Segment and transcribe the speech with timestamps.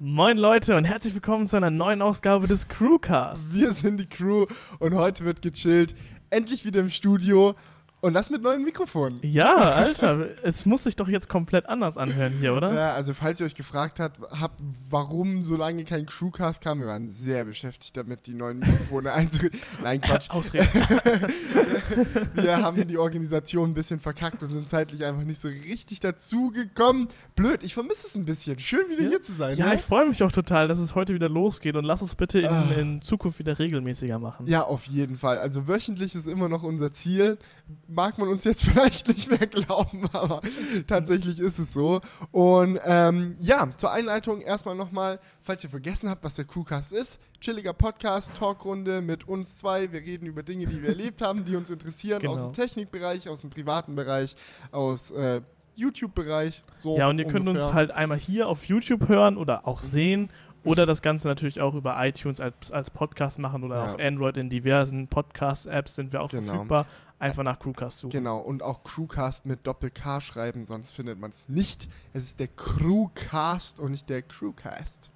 [0.00, 3.52] Moin Leute und herzlich willkommen zu einer neuen Ausgabe des Crewcasts.
[3.52, 4.46] Wir sind die Crew
[4.78, 5.92] und heute wird gechillt.
[6.30, 7.56] Endlich wieder im Studio
[8.00, 9.18] und das mit neuen Mikrofonen.
[9.22, 12.72] Ja, Alter, es muss sich doch jetzt komplett anders anhören hier, oder?
[12.72, 16.86] Ja, also falls ihr euch gefragt habt, habt warum so lange kein Crewcast kam, wir
[16.86, 19.60] waren sehr beschäftigt damit, die neuen Mikrofone einzurichten.
[19.82, 20.30] Nein, Quatsch.
[20.30, 20.68] Ausreden.
[22.34, 26.50] wir haben die Organisation ein bisschen verkackt und sind zeitlich einfach nicht so richtig dazu
[26.50, 27.08] gekommen.
[27.36, 28.58] Blöd, ich vermisse es ein bisschen.
[28.58, 29.08] Schön wieder Ja.
[29.08, 29.56] hier zu sein.
[29.56, 29.74] Ja, ne?
[29.76, 32.46] ich freue mich auch total, dass es heute wieder losgeht und lass uns bitte in,
[32.48, 32.70] Ah.
[32.76, 34.46] in Zukunft wieder regelmäßiger machen.
[34.46, 35.38] Ja, auf jeden Fall.
[35.38, 37.38] Also wöchentlich ist immer noch unser Ziel.
[37.86, 40.40] Mag man uns jetzt vielleicht nicht mehr glauben, aber
[40.86, 42.00] tatsächlich ist es so.
[42.30, 47.18] Und ähm, ja, zur Einleitung erstmal nochmal, falls ihr vergessen habt, was der Crewcast ist.
[47.40, 49.92] Chilliger Podcast, Talkrunde mit uns zwei.
[49.92, 52.50] Wir reden über Dinge, die wir erlebt haben, die uns interessieren, aus Genau.
[52.50, 54.34] dem Technikbereich, aus dem privaten Bereich,
[54.72, 55.40] aus äh,
[55.76, 56.62] YouTube-Bereich.
[56.76, 57.74] So Ja, und ihr könnt uns ungefähr.
[57.74, 60.30] halt einmal hier auf YouTube hören oder auch sehen
[60.64, 63.84] oder das Ganze natürlich auch über iTunes als, als Podcast machen oder Ja.
[63.94, 66.52] auf Android in diversen Podcast-Apps sind wir auch Genau.
[66.52, 66.86] verfügbar.
[67.20, 68.10] Einfach nach Crewcast suchen.
[68.12, 71.88] Genau, und auch Crewcast mit Doppel-K schreiben, sonst findet man es nicht.
[72.12, 75.10] Es ist der Crewcast und nicht der Crewcast.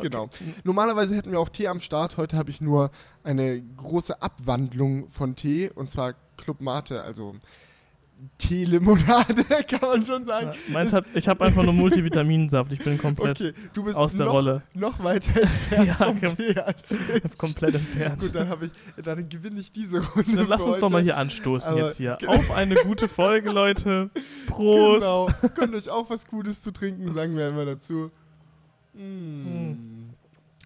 [0.00, 0.28] Genau.
[0.64, 2.16] Normalerweise hätten wir auch Tee am Start.
[2.16, 2.90] Heute habe ich nur
[3.22, 7.36] eine große Abwandlung von Tee und zwar Club Mate, also
[8.38, 10.50] Teelimonade, kann man schon sagen.
[10.66, 12.72] Ja, meins hat, ich habe einfach nur Multivitaminsaft.
[12.72, 14.62] Ich bin komplett, Okay, du bist aus der noch, Rolle.
[14.74, 16.90] noch weiter entfernt Ja, vom kom- Tee als
[17.24, 17.38] ich.
[17.38, 18.20] komplett entfernt.
[18.20, 18.48] Gut, dann,
[18.96, 20.36] ich, dann gewinne ich diese Runde.
[20.36, 20.92] Dann lass uns doch heute.
[20.92, 22.18] mal hier anstoßen Aber jetzt hier.
[22.26, 24.10] Auf eine gute Folge, Leute.
[24.46, 25.00] Prost.
[25.00, 25.28] Genau.
[25.54, 28.10] Könnt euch auch was Gutes zu trinken, sagen wir immer dazu.
[28.94, 30.10] Mm.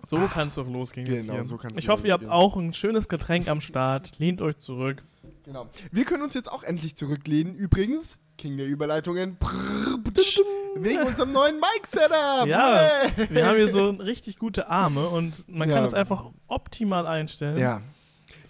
[0.06, 1.44] So kann es doch losgehen jetzt Genau, hier.
[1.44, 4.18] so ich hoffe, ihr habt auch ein schönes Getränk am Start.
[4.18, 5.02] Lehnt euch zurück.
[5.48, 5.66] Genau.
[5.90, 7.54] Wir können uns jetzt auch endlich zurücklehnen.
[7.54, 9.38] Übrigens, King der Überleitungen.
[9.38, 10.40] Prrr, ptsch,
[10.76, 12.46] Wegen unserem neuen Mic-Setup.
[12.46, 12.76] Ja,
[13.16, 13.30] Hey.
[13.30, 15.86] Wir haben hier so richtig gute Arme und man kann Ja.
[15.86, 17.56] es einfach optimal einstellen.
[17.56, 17.80] Ja.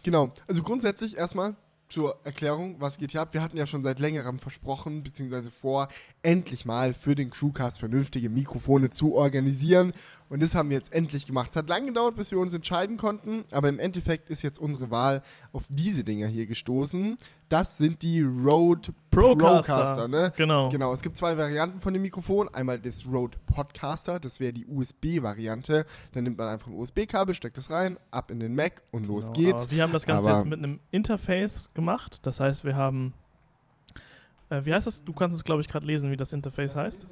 [0.03, 0.33] Genau.
[0.49, 1.55] Also grundsätzlich erstmal
[1.89, 3.33] zur Erklärung, was geht hier ab.
[3.33, 5.87] Wir hatten ja schon seit längerem versprochen, beziehungsweise vor,
[6.23, 9.93] endlich mal für den Crewcast vernünftige Mikrofone zu organisieren.
[10.31, 11.51] Und das haben wir jetzt endlich gemacht.
[11.51, 14.91] Es hat lange gedauert, bis wir uns entscheiden konnten, aber im Endeffekt ist jetzt unsere
[14.91, 15.23] Wahl
[15.55, 17.17] auf diese Dinger hier gestoßen.
[17.49, 19.75] Das sind die Rode Procaster.
[19.75, 20.33] Procaster, ne?
[20.37, 20.69] Genau.
[20.69, 22.49] Genau, es gibt zwei Varianten von dem Mikrofon.
[22.55, 25.87] Einmal das Rode Podcaster, das wäre die USB-Variante.
[26.13, 29.33] Dann nimmt man einfach ein USB-Kabel, steckt es rein, ab in den Mac und los
[29.33, 29.63] Genau, geht's.
[29.65, 32.19] Aber wir haben das Ganze Aber- jetzt mit einem Interface gemacht.
[32.27, 33.15] Das heißt, wir haben.
[34.51, 35.03] Äh, wie heißt das?
[35.05, 37.07] Du kannst es, glaube ich, gerade lesen, wie das Interface heißt.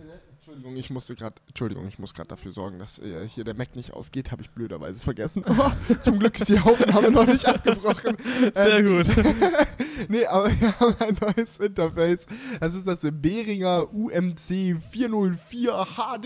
[0.47, 3.75] Entschuldigung, ich musste gerade, Entschuldigung, ich muss gerade dafür sorgen, dass äh, hier der Mac
[3.75, 5.45] nicht ausgeht, habe ich blöderweise vergessen.
[5.45, 8.17] Aber zum Glück ist die Aufnahme noch nicht abgebrochen.
[8.55, 9.09] Sehr Ähm, gut.
[10.09, 12.27] nee, aber wir haben ein neues Interface.
[12.61, 16.25] Das ist das Behringer UMC 404 HD.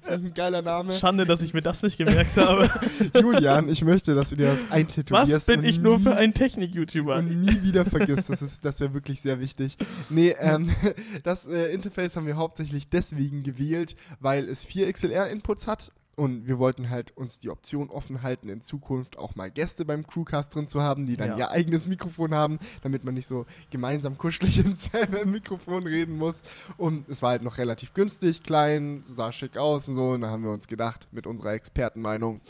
[0.00, 0.92] Ist das ein geiler Name?
[0.94, 2.70] Schande, dass ich mir das nicht gemerkt habe.
[3.20, 5.32] Julian, ich möchte, dass du dir das eintätowierst.
[5.32, 7.16] Was bin ich nur für ein Technik-YouTuber?
[7.16, 8.30] und nie wieder vergisst.
[8.30, 9.76] Das, ist- das wäre wirklich sehr wichtig.
[10.10, 10.70] Nee, ähm,
[11.22, 15.90] das äh, Interface haben wir hauptsächlich deswegen gewählt, weil es vier XLR-Inputs hat.
[16.14, 20.06] Und wir wollten halt uns die Option offen halten, in Zukunft auch mal Gäste beim
[20.06, 21.38] Crewcast drin zu haben, die dann Ja.
[21.38, 26.42] ihr eigenes Mikrofon haben, damit man nicht so gemeinsam kuschelig ins selbe Mikrofon reden muss.
[26.76, 30.08] Und es war halt noch relativ günstig, klein, sah schick aus und so.
[30.10, 32.40] Und da haben wir uns gedacht, mit unserer Expertenmeinung,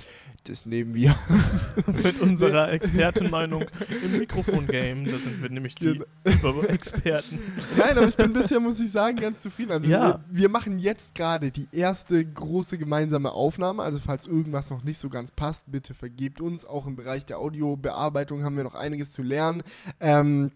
[0.45, 1.15] das nehmen wir.
[1.87, 3.65] Mit unserer Expertenmeinung
[4.05, 5.05] im Mikrofon-Game.
[5.05, 6.01] Da sind wir nämlich die
[6.69, 7.39] Experten.
[7.79, 9.71] Nein, aber ich bin bisher, muss ich sagen, ganz zufrieden.
[9.71, 10.21] Also Ja.
[10.31, 13.83] wir, wir machen jetzt gerade die erste große gemeinsame Aufnahme.
[13.83, 16.65] Also falls irgendwas noch nicht so ganz passt, bitte vergebt uns.
[16.65, 19.63] Auch im Bereich der Audiobearbeitung haben wir noch einiges zu lernen.
[20.01, 20.53] Ähm,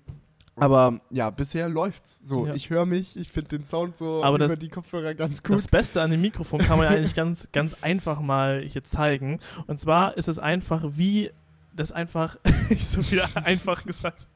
[0.58, 2.26] aber ja, bisher läuft's.
[2.26, 2.54] So, Ja.
[2.54, 5.56] ich höre mich, ich finde den Sound so Aber über das- die Kopfhörer ganz gut.
[5.56, 9.40] Das Beste an dem Mikrofon kann man ja eigentlich ganz, ganz einfach mal hier zeigen.
[9.66, 11.30] Und zwar ist es einfach, wie
[11.76, 12.37] das einfach,
[12.70, 14.26] ich so wieder einfach gesagt,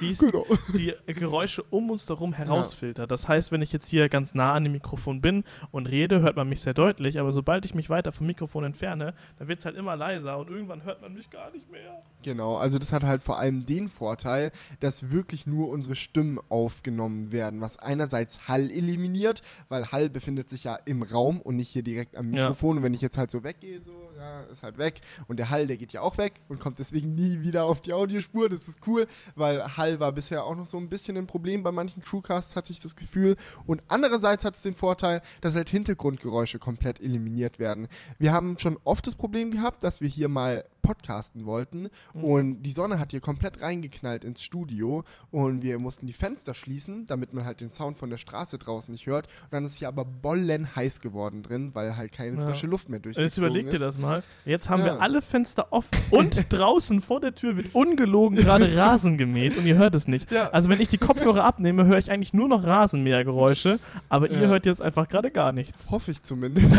[0.00, 0.44] wie es Genau.
[0.74, 3.10] die Geräusche um uns herum herausfiltert.
[3.10, 6.36] Das heißt, wenn ich jetzt hier ganz nah an dem Mikrofon bin und rede, hört
[6.36, 9.64] man mich sehr deutlich, aber sobald ich mich weiter vom Mikrofon entferne, dann wird es
[9.64, 12.02] halt immer leiser und irgendwann hört man mich gar nicht mehr.
[12.22, 14.50] Genau, also das hat halt vor allem den Vorteil,
[14.80, 20.64] dass wirklich nur unsere Stimmen aufgenommen werden, was einerseits Hall eliminiert, weil Hall befindet sich
[20.64, 22.42] ja im Raum und nicht hier direkt am Ja.
[22.48, 22.78] Mikrofon.
[22.78, 25.00] Und wenn ich jetzt halt so weggehe, so, ja, ist halt weg.
[25.28, 27.92] Und der Hall, der geht ja auch weg und kommt deswegen nie wieder auf die
[27.92, 28.48] Audiospur.
[28.48, 31.72] Das ist cool, weil Hall war bisher auch noch so ein bisschen ein Problem bei
[31.72, 33.36] manchen Crewcasts, hatte ich das Gefühl.
[33.66, 37.88] Und andererseits hat es den Vorteil, dass halt Hintergrundgeräusche komplett eliminiert werden.
[38.18, 42.24] Wir haben schon oft das Problem gehabt, dass wir hier mal podcasten wollten mhm.
[42.24, 47.06] und die Sonne hat hier komplett reingeknallt ins Studio und wir mussten die Fenster schließen,
[47.06, 49.26] damit man halt den Sound von der Straße draußen nicht hört.
[49.26, 52.46] Und dann ist hier aber bollen heiß geworden drin, weil halt keine ja.
[52.46, 54.22] frische Luft mehr durchgezogen Jetzt überleg dir das mal.
[54.44, 54.94] Jetzt haben ja.
[54.94, 59.66] wir alle Fenster offen und draußen vor der Tür wird ungelogen gerade Rasen gemäht und
[59.66, 60.30] ihr hört es nicht.
[60.30, 60.50] Ja.
[60.50, 63.78] Also wenn ich die Kopfhörer abnehme, höre ich eigentlich nur noch Rasenmähergeräusche,
[64.08, 65.90] aber ihr hört jetzt einfach gerade gar nichts.
[65.90, 66.66] Hoffe ich zumindest.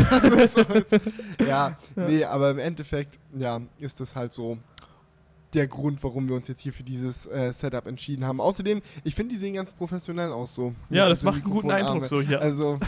[1.46, 4.58] ja, nee, aber im Endeffekt, ja, ist das halt so
[5.54, 8.40] der Grund, warum wir uns jetzt hier für dieses äh, Setup entschieden haben.
[8.40, 10.74] Außerdem, ich finde, die sehen ganz professionell aus so.
[10.90, 12.40] Ja, das macht einen guten Eindruck so hier.
[12.40, 12.78] Also,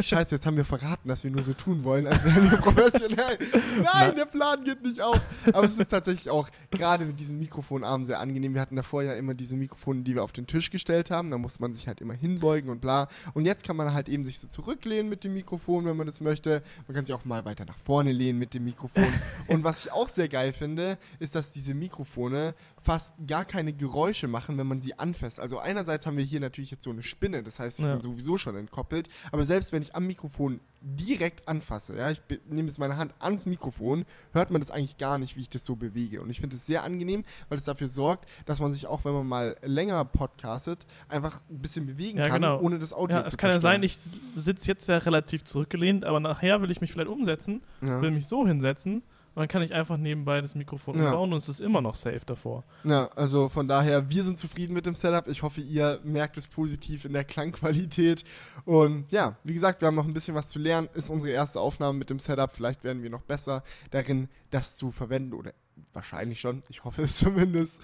[0.00, 3.38] scheiße, jetzt haben wir verraten, dass wir nur so tun wollen, als wären wir professionell.
[3.76, 4.10] Nein, Na.
[4.10, 5.20] der Plan geht nicht auf.
[5.52, 8.54] Aber es ist tatsächlich auch gerade mit diesem Mikrofonarm sehr angenehm.
[8.54, 11.30] Wir hatten davor ja immer diese Mikrofone, die wir auf den Tisch gestellt haben.
[11.30, 13.08] Da musste man sich halt immer hinbeugen und bla.
[13.34, 16.20] Und jetzt kann man halt eben sich so zurücklehnen mit dem Mikrofon, wenn man das
[16.20, 16.62] möchte.
[16.88, 19.06] Man kann sich auch mal weiter nach vorne lehnen mit dem Mikrofon.
[19.46, 23.74] und was ich auch sehr geil finde, ist, dass diese Mikrofone Mikrofone fast gar keine
[23.74, 25.38] Geräusche machen, wenn man sie anfasst.
[25.38, 27.90] Also einerseits haben wir hier natürlich jetzt so eine Spinne, das heißt, sie ja.
[27.90, 32.68] sind sowieso schon entkoppelt, aber selbst wenn ich am Mikrofon direkt anfasse, ja, ich nehme
[32.68, 35.76] jetzt meine Hand ans Mikrofon, hört man das eigentlich gar nicht, wie ich das so
[35.76, 36.22] bewege.
[36.22, 39.12] Und ich finde es sehr angenehm, weil es dafür sorgt, dass man sich auch, wenn
[39.12, 42.60] man mal länger podcastet, einfach ein bisschen bewegen ja, kann, genau.
[42.60, 43.98] ohne das Audio ja, zu Es kann ja sein, ich
[44.36, 48.00] sitze jetzt ja relativ zurückgelehnt, aber nachher will ich mich vielleicht umsetzen, ja.
[48.00, 49.02] will mich so hinsetzen
[49.34, 51.06] und dann kann ich einfach nebenbei das Mikrofon ja.
[51.06, 52.64] umbauen und es ist immer noch safe davor.
[52.82, 55.28] Ja, also von daher, wir sind zufrieden mit dem Setup.
[55.28, 58.24] Ich hoffe, ihr merkt es positiv in der Klangqualität.
[58.64, 60.88] Und ja, wie gesagt, wir haben noch ein bisschen was zu lernen.
[60.94, 62.50] Ist unsere erste Aufnahme mit dem Setup.
[62.52, 63.62] Vielleicht werden wir noch besser
[63.92, 65.52] darin, das zu verwenden oder
[65.92, 66.64] wahrscheinlich schon.
[66.68, 67.80] Ich hoffe es zumindest.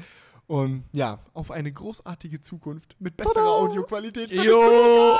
[0.46, 3.46] Und ja, auf eine großartige Zukunft mit besserer Tada!
[3.46, 4.30] Audioqualität.
[4.30, 5.18] Jo!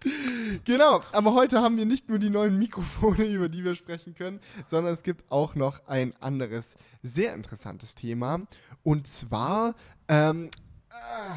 [0.64, 4.40] genau, aber heute haben wir nicht nur die neuen Mikrofone, über die wir sprechen können,
[4.64, 8.40] sondern es gibt auch noch ein anderes sehr interessantes Thema.
[8.82, 9.74] Und zwar
[10.08, 10.48] ähm,
[10.88, 11.34] äh,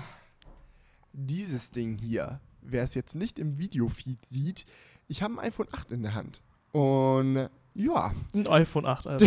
[1.12, 2.40] dieses Ding hier.
[2.62, 4.66] Wer es jetzt nicht im Videofeed sieht,
[5.08, 6.42] ich habe ein iPhone 8 in der Hand.
[6.72, 8.14] Und ja.
[8.34, 9.26] Ein iPhone 8 also.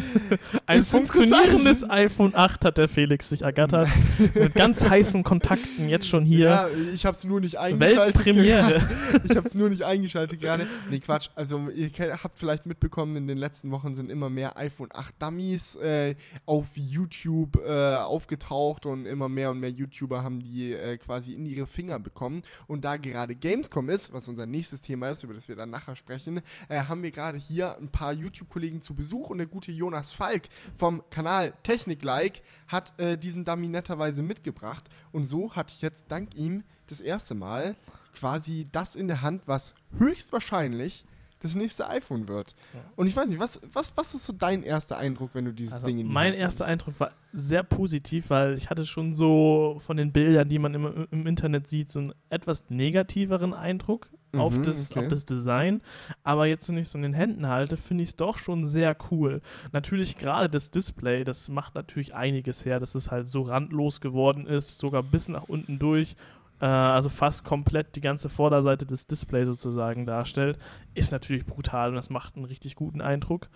[0.66, 3.88] Ein funktionierendes iPhone 8 hat der Felix sich ergattert.
[4.34, 6.48] mit ganz heißen Kontakten jetzt schon hier.
[6.48, 8.26] Ja, ich hab's nur nicht eingeschaltet.
[8.26, 8.88] Weltpremiere.
[9.22, 10.66] ich hab's nur nicht eingeschaltet gerade.
[10.90, 11.28] Nee, Quatsch.
[11.36, 11.90] Also ihr
[12.22, 16.76] habt vielleicht mitbekommen, in den letzten Wochen sind immer mehr iPhone 8 Dummies äh, auf
[16.76, 21.68] YouTube äh, aufgetaucht und immer mehr und mehr YouTuber haben die äh, quasi in ihre
[21.68, 22.42] Finger bekommen.
[22.66, 25.94] Und da gerade Gamescom ist, was unser nächstes Thema ist, über das wir dann nachher
[25.94, 30.12] sprechen, äh, haben wir gerade hier ein paar YouTube-Kollegen zu Besuch und der gute Jonas
[30.12, 34.88] Falk vom Kanal Technik-Like hat äh, diesen Dummy netterweise mitgebracht.
[35.12, 37.76] Und so hatte ich jetzt dank ihm das erste Mal
[38.14, 41.04] quasi das in der Hand, was höchstwahrscheinlich
[41.40, 42.54] das nächste iPhone wird.
[42.72, 42.80] Ja.
[42.96, 45.74] Und ich weiß nicht, was, was, was ist so dein erster Eindruck, wenn du dieses
[45.74, 49.14] also Ding in die Mein Hand erster Eindruck war sehr positiv, weil ich hatte schon
[49.14, 54.08] so von den Bildern, die man im, im Internet sieht, so einen etwas negativeren Eindruck
[54.36, 55.00] mhm, auf, das, okay.
[55.00, 55.82] auf das Design.
[56.24, 58.96] Aber jetzt, wenn ich so in den Händen halte, finde ich es doch schon sehr
[59.10, 59.40] cool.
[59.72, 64.46] Natürlich gerade das Display, das macht natürlich einiges her, dass es halt so randlos geworden
[64.46, 66.16] ist, sogar bis nach unten durch
[66.60, 70.58] äh, also fast komplett die ganze Vorderseite des Displays sozusagen darstellt,
[70.94, 73.48] ist natürlich brutal und das macht einen richtig guten Eindruck.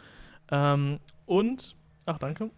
[0.51, 1.77] Ähm, und
[2.07, 2.51] Ach, danke.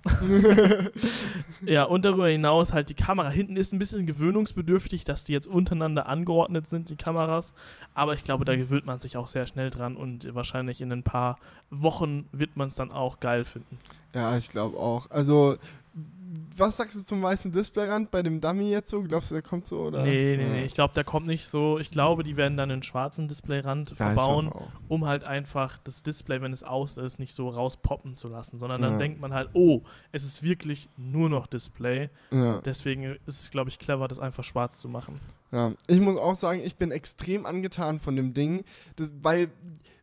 [1.67, 3.29] ja, und darüber hinaus halt die Kamera.
[3.29, 7.53] Hinten ist ein bisschen gewöhnungsbedürftig, dass die jetzt untereinander angeordnet sind, die Kameras.
[7.94, 11.03] Aber ich glaube, da gewöhnt man sich auch sehr schnell dran und wahrscheinlich in ein
[11.03, 11.39] paar
[11.71, 13.79] Wochen wird man es dann auch geil finden.
[14.15, 15.11] Ja, ich glaube auch.
[15.11, 15.56] Also
[16.56, 19.03] was sagst du zum weißen Displayrand bei dem Dummy jetzt so?
[19.03, 19.81] Glaubst du, der kommt so?
[19.81, 20.03] Oder?
[20.03, 20.49] Nee, nee, ja.
[20.49, 20.65] nee.
[20.65, 21.79] Ich glaube, der kommt nicht so.
[21.79, 24.53] Ich glaube, die werden dann einen schwarzen Displayrand ja, verbauen,
[24.89, 28.82] um halt einfach das Display, wenn es aus ist, nicht so rauspoppen zu lassen, sondern
[28.82, 28.99] dann ja.
[28.99, 29.82] denkt man halt, oh,
[30.13, 32.11] es ist wirklich nur noch Display.
[32.65, 35.20] Deswegen ist es, glaube ich, clever, das einfach schwarz zu machen.
[35.51, 38.65] Ja, ich muss auch sagen, ich bin extrem angetan von dem Ding,
[38.96, 39.51] das, weil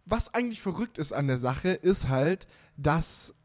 [0.05, 3.35] was eigentlich verrückt ist an der Sache, ist halt, dass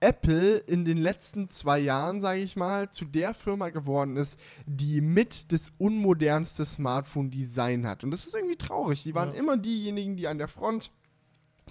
[0.00, 5.00] Apple in den letzten zwei Jahren, sage ich mal, zu der Firma geworden ist, die
[5.00, 8.04] mit das unmodernste Smartphone-Design hat.
[8.04, 9.02] Und das ist irgendwie traurig.
[9.02, 9.38] Die waren ja.
[9.38, 10.90] immer diejenigen, die an der Front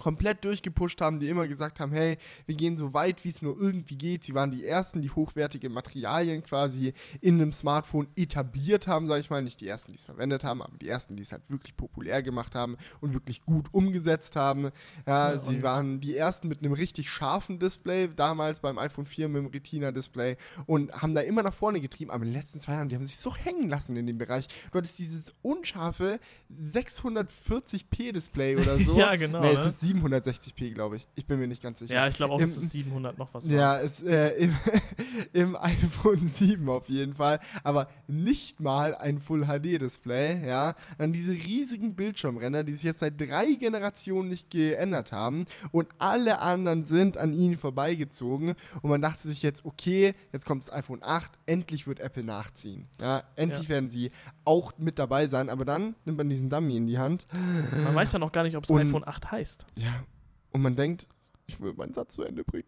[0.00, 3.58] komplett durchgepusht haben, die immer gesagt haben, hey, wir gehen so weit, wie es nur
[3.58, 4.24] irgendwie geht.
[4.24, 9.30] Sie waren die ersten, die hochwertige Materialien quasi in einem Smartphone etabliert haben, sage ich
[9.30, 11.76] mal, nicht die ersten, die es verwendet haben, aber die ersten, die es halt wirklich
[11.76, 14.70] populär gemacht haben und wirklich gut umgesetzt haben.
[15.06, 19.28] Ja, Ja, sie waren die ersten mit einem richtig scharfen Display, damals beim iPhone 4
[19.28, 20.36] mit dem Retina-Display
[20.66, 23.04] und haben da immer nach vorne getrieben, aber in den letzten zwei Jahren, die haben
[23.04, 24.46] sich so hängen lassen in dem Bereich.
[24.70, 26.20] Du hattest dieses unscharfe
[26.52, 28.98] 640p Display oder so.
[28.98, 29.58] Ja, genau, Nee, ne?
[29.60, 31.06] es ist 760p, glaube ich.
[31.14, 31.94] Ich bin mir nicht ganz sicher.
[31.94, 33.54] Ja, ich glaube auch, Im- es 700 noch was war.
[33.56, 34.54] Ja, es, äh, im,
[35.32, 37.40] im iPhone 7 auf jeden Fall.
[37.64, 40.74] Aber nicht mal ein Full-HD-Display, ja.
[40.98, 45.46] Dann diese riesigen Bildschirmränder, die sich jetzt seit drei Generationen nicht geändert haben.
[45.72, 48.54] Und alle anderen sind an ihnen vorbeigezogen.
[48.82, 52.86] Und man dachte sich jetzt, okay, jetzt kommt das iPhone 8, endlich wird Apple nachziehen.
[53.00, 53.68] Ja, endlich Ja.
[53.68, 54.10] werden sie
[54.44, 55.48] auch mit dabei sein.
[55.50, 57.26] Aber dann nimmt man diesen Dummy in die Hand.
[57.32, 59.66] Man weiß ja noch gar nicht, ob es iPhone 8 heißt.
[59.76, 60.04] Ja.
[60.52, 61.06] Und man denkt,
[61.48, 62.66] ich will meinen Satz zu Ende bringen.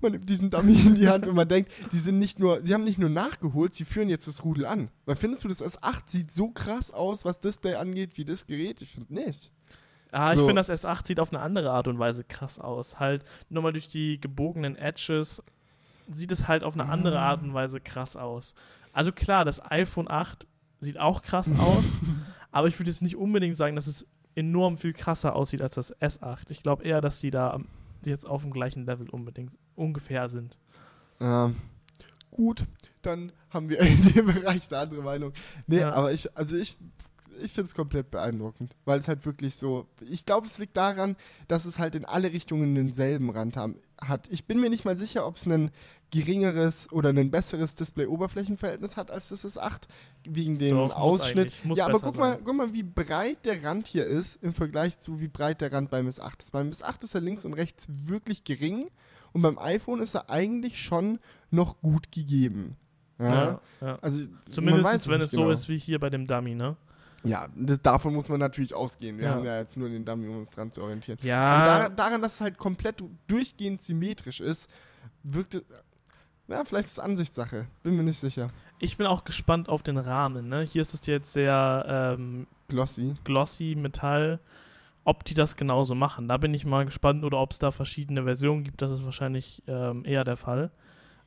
[0.00, 2.74] Man nimmt diesen Dummy in die Hand und man denkt, die sind nicht nur, sie
[2.74, 4.90] haben nicht nur nachgeholt, sie führen jetzt das Rudel an.
[5.04, 8.82] Weil findest du, das S8 sieht so krass aus, was Display angeht, wie das Gerät?
[8.82, 9.52] Ich finde nicht.
[10.10, 10.46] Ah, ich So.
[10.46, 12.98] finde, das S8 sieht auf eine andere Art und Weise krass aus.
[12.98, 15.42] Halt, nochmal durch die gebogenen Edges
[16.10, 18.54] sieht es halt auf eine andere Art und Weise krass aus.
[18.92, 20.46] Also klar, das iPhone 8
[20.80, 21.84] sieht auch krass aus,
[22.50, 25.94] aber ich würde jetzt nicht unbedingt sagen, dass es enorm viel krasser aussieht als das
[25.96, 26.50] S8.
[26.50, 27.58] Ich glaube eher, dass die da
[28.04, 30.56] jetzt auf dem gleichen Level unbedingt ungefähr sind.
[31.20, 31.56] Ähm,
[32.30, 32.64] gut,
[33.02, 35.32] dann haben wir in dem Bereich eine andere Meinung.
[35.66, 35.92] Nee, Ja.
[35.92, 36.76] aber ich, also ich,
[37.42, 41.16] ich finde es komplett beeindruckend, weil es halt wirklich so, ich glaube, es liegt daran,
[41.48, 44.28] dass es halt in alle Richtungen denselben Rand haben, hat.
[44.30, 45.70] Ich bin mir nicht mal sicher, ob es ein
[46.10, 49.82] geringeres oder ein besseres Display-Oberflächenverhältnis hat als das S8,
[50.24, 51.52] wegen dem Doch, Ausschnitt.
[51.74, 55.20] ja, aber guck mal, guck mal, wie breit der Rand hier ist im Vergleich zu
[55.20, 56.52] wie breit der Rand beim S8 ist.
[56.52, 58.86] Beim S8 ist er links und rechts wirklich gering
[59.32, 61.18] und beim iPhone ist er eigentlich schon
[61.50, 62.76] noch gut gegeben.
[63.18, 63.26] Ja.
[63.44, 63.98] Ja, ja.
[64.02, 64.20] Also,
[64.50, 65.50] Zumindest weiß wenn es so genau.
[65.50, 66.76] ist wie hier bei dem Dummy, ne?
[67.24, 69.18] Ja, das, davon muss man natürlich ausgehen.
[69.18, 69.34] Wir Ja.
[69.34, 71.18] haben ja jetzt nur den Dummy, um uns dran zu orientieren.
[71.22, 74.68] Ja, daran, daran, dass es halt komplett durchgehend symmetrisch ist,
[75.24, 75.64] wirkt es.
[76.48, 77.66] Ja, vielleicht ist es Ansichtssache.
[77.82, 78.48] Bin mir nicht sicher.
[78.78, 80.62] ich bin auch gespannt auf den Rahmen, ne?
[80.62, 83.14] Hier ist es jetzt sehr ähm, Glossy.
[83.24, 84.40] glossy Metall.
[85.04, 88.24] Ob die das genauso machen, da bin ich mal gespannt oder ob es da verschiedene
[88.24, 88.82] Versionen gibt.
[88.82, 90.72] Das ist wahrscheinlich ähm, eher der Fall.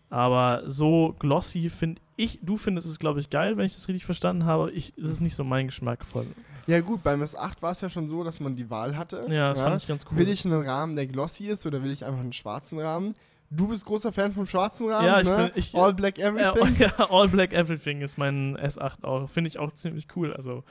[0.09, 4.05] Aber so glossy finde ich, du findest es, glaube ich, geil, wenn ich das richtig
[4.05, 4.71] verstanden habe.
[4.71, 6.27] Ich, das ist nicht so mein Geschmack von.
[6.67, 9.25] Ja, gut, beim S8 war es ja schon so, dass man die Wahl hatte.
[9.29, 10.17] Ja, das fand ich ganz cool.
[10.17, 13.15] Will ich einen Rahmen, der glossy ist, oder will ich einfach einen schwarzen Rahmen?
[13.51, 15.37] Du bist großer Fan vom schwarzen Rahmen, Ja, ich ne?
[15.37, 16.75] bin- ich- All Black Ja, Everything.
[16.79, 19.27] ja, All Black Everything ist mein S8 auch.
[19.29, 20.33] Finde ich auch ziemlich cool.
[20.33, 20.63] Also,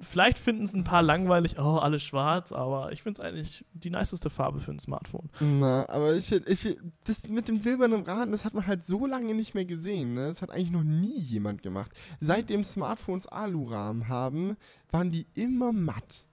[0.00, 3.90] vielleicht finden es ein paar langweilig, oh, alles schwarz, aber ich finde es eigentlich die
[3.90, 5.30] niceste Farbe für ein Smartphone.
[5.40, 9.06] Na, aber ich finde, ich das mit dem silbernen Rahmen, das hat man halt so
[9.06, 10.14] lange nicht mehr gesehen.
[10.14, 10.26] Ne?
[10.28, 11.92] Das hat eigentlich noch nie jemand gemacht.
[12.20, 14.56] Seitdem Smartphones Alurahmen haben,
[14.90, 16.26] waren die immer matt.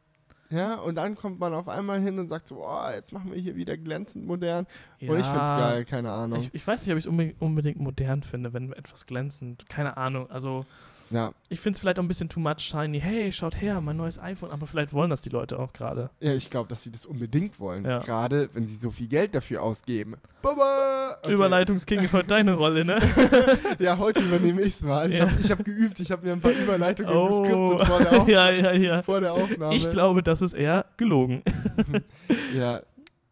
[0.52, 3.40] Ja, und dann kommt man auf einmal hin und sagt so, oh, jetzt machen wir
[3.40, 4.66] hier wieder glänzend modern.
[5.00, 6.40] Und ich find's geil, keine Ahnung.
[6.40, 9.70] Ich, ich weiß nicht, ob ich es unbe unbedingt modern finde, wenn etwas glänzend.
[9.70, 10.30] Keine Ahnung.
[10.32, 10.66] Also,
[11.10, 11.32] ja.
[11.50, 13.00] ich finde es vielleicht auch ein bisschen too much shiny.
[13.00, 14.52] Hey, schaut her, mein neues iPhone.
[14.52, 16.10] Aber vielleicht wollen das die Leute auch gerade.
[16.20, 17.86] ja, ich glaube, dass sie das unbedingt wollen.
[17.86, 18.00] Ja.
[18.00, 20.16] Gerade wenn sie so viel Geld dafür ausgeben.
[20.42, 21.18] Baba!
[21.22, 21.34] Okay.
[21.34, 22.98] Überleitungsking ist heute deine Rolle, ne?
[23.80, 25.12] Ja, heute übernehme ich's mal.
[25.12, 25.30] Ich Ja.
[25.30, 27.42] habe hab geübt, ich habe mir ein paar Überleitungen Oh.
[27.42, 29.02] geskriptet vor der, Auf ja, ja, ja.
[29.02, 29.76] vor der Aufnahme.
[29.76, 31.42] Ich glaube, das ist eher gelogen.
[32.56, 32.82] Ja.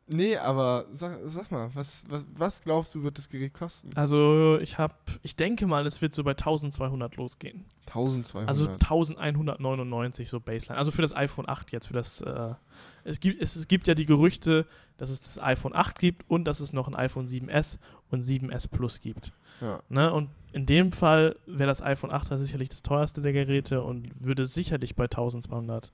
[0.09, 3.89] Nee, aber sag, sag mal, was, was, was glaubst du, wird das Gerät kosten?
[3.95, 7.65] Also, ich habe, ich denke mal, es wird so bei 1200 losgehen.
[7.87, 8.47] 1200.
[8.47, 10.77] Also 1199 so Baseline.
[10.77, 12.53] Also für das iPhone 8 jetzt, für das, äh,
[13.03, 14.65] es, gibt, es, es gibt ja die Gerüchte,
[14.97, 17.77] dass es das iPhone 8 gibt und dass es noch ein iPhone 7S
[18.09, 19.33] und 7S Plus gibt.
[19.61, 19.81] ja.
[19.89, 20.11] Ne?
[20.11, 24.11] Und in dem Fall wäre das iPhone 8 da sicherlich das teuerste der Geräte und
[24.19, 25.91] würde sicherlich bei 1200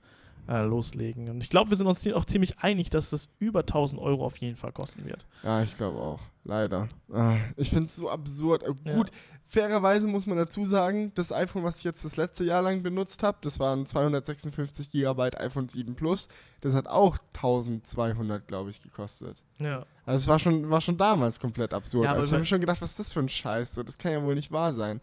[0.48, 1.28] äh, loslegen.
[1.30, 4.36] Und ich glaube, wir sind uns auch ziemlich einig, dass das über 1000 Euro auf
[4.38, 5.26] jeden Fall kosten wird.
[5.42, 6.20] ja, ich glaube auch.
[6.44, 6.88] Leider.
[7.12, 8.62] Ah, ich finde es so absurd.
[8.62, 8.96] Äh, Ja.
[8.96, 9.10] Gut,
[9.48, 13.22] fairerweise muss man dazu sagen, das iPhone, was ich jetzt das letzte Jahr lang benutzt
[13.22, 16.28] habe, das war ein 256 GB iPhone 7 Plus.
[16.60, 19.42] Das hat auch 1200, glaube ich, gekostet.
[19.58, 19.86] Ja.
[20.04, 22.04] Also es war schon, war schon damals komplett absurd.
[22.04, 23.74] Ja, aber also ich habe schon gedacht, was ist das für ein Scheiß?
[23.74, 25.00] So, das kann ja wohl nicht wahr sein.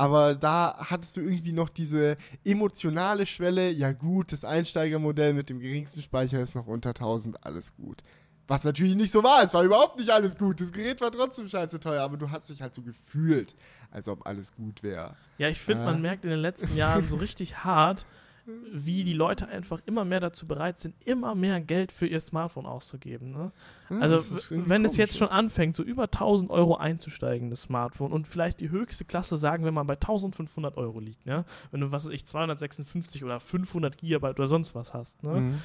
[0.00, 3.70] Aber da hattest du irgendwie noch diese emotionale Schwelle.
[3.70, 8.02] Ja gut, das Einsteigermodell mit dem geringsten Speicher ist noch unter 1000, alles gut.
[8.48, 9.42] Was natürlich nicht so war.
[9.44, 10.60] Es war überhaupt nicht alles gut.
[10.60, 13.54] Das Gerät war trotzdem scheiße teuer, aber du hast dich halt so gefühlt,
[13.90, 15.16] als ob alles gut wäre.
[15.36, 15.86] Ja, ich finde, Äh.
[15.86, 18.06] man merkt in den letzten Jahren so richtig hart,
[18.46, 22.66] wie die Leute einfach immer mehr dazu bereit sind, immer mehr Geld für ihr Smartphone
[22.66, 23.32] auszugeben.
[23.32, 23.52] Ne?
[23.90, 28.26] Ja, Also, wenn es jetzt schon anfängt, so über 1000 Euro einzusteigen, das Smartphone, und
[28.26, 31.44] vielleicht die höchste Klasse, sagen wir mal, bei 1500 Euro liegt, ne?
[31.70, 35.40] wenn du, was weiß ich, 256 oder 500 Gigabyte oder sonst was hast, ne?
[35.40, 35.60] Mhm.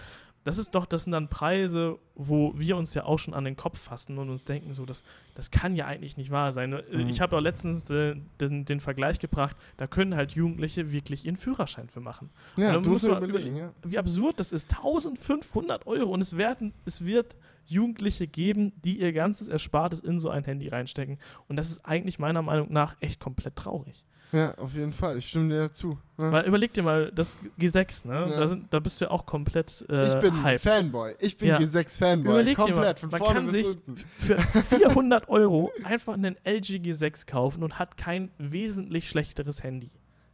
[0.45, 3.55] Das ist doch, das sind dann Preise, wo wir uns ja auch schon an den
[3.55, 6.71] Kopf fassen und uns denken, so, das, das kann ja eigentlich nicht wahr sein.
[6.71, 7.09] Äh, Mhm.
[7.09, 11.35] Ich habe auch letztens äh, den, den Vergleich gebracht, da können halt Jugendliche wirklich ihren
[11.35, 12.29] Führerschein für machen.
[12.57, 13.73] Ja, du musst überlegen, ja.
[13.83, 17.35] Wie absurd das ist, 1500 Euro und es, werden, es wird
[17.65, 22.19] Jugendliche geben, die ihr ganzes Erspartes in so ein Handy reinstecken und das ist eigentlich
[22.19, 24.05] meiner Meinung nach echt komplett traurig.
[24.35, 25.17] Ja, auf jeden Fall.
[25.17, 25.97] Ich stimme dir dazu.
[26.17, 26.31] Ja.
[26.31, 28.13] Weil überleg dir mal, das G6, ne?
[28.29, 28.39] Ja.
[28.39, 30.61] Da, sind, da bist du ja auch komplett äh, ich bin hyped.
[30.61, 31.15] Fanboy.
[31.19, 31.57] Ich bin Ja.
[31.57, 32.31] G6-Fanboy.
[32.31, 33.95] Überleg dir mal, Komplett, von man kann sich unten.
[34.17, 34.37] für
[34.77, 39.91] 400 Euro einfach einen LG G6 kaufen und hat kein wesentlich schlechteres Handy.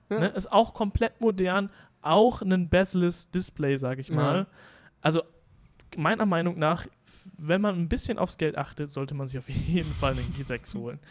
[0.09, 0.19] Ja.
[0.19, 0.27] Ne?
[0.29, 1.69] Ist auch komplett modern,
[2.01, 4.47] auch ein bezel-less Display, sage ich mal.
[5.01, 5.21] Also
[5.95, 6.87] meiner Meinung nach,
[7.37, 10.73] wenn man ein bisschen aufs Geld achtet, sollte man sich auf jeden Fall einen G6
[10.75, 10.99] holen.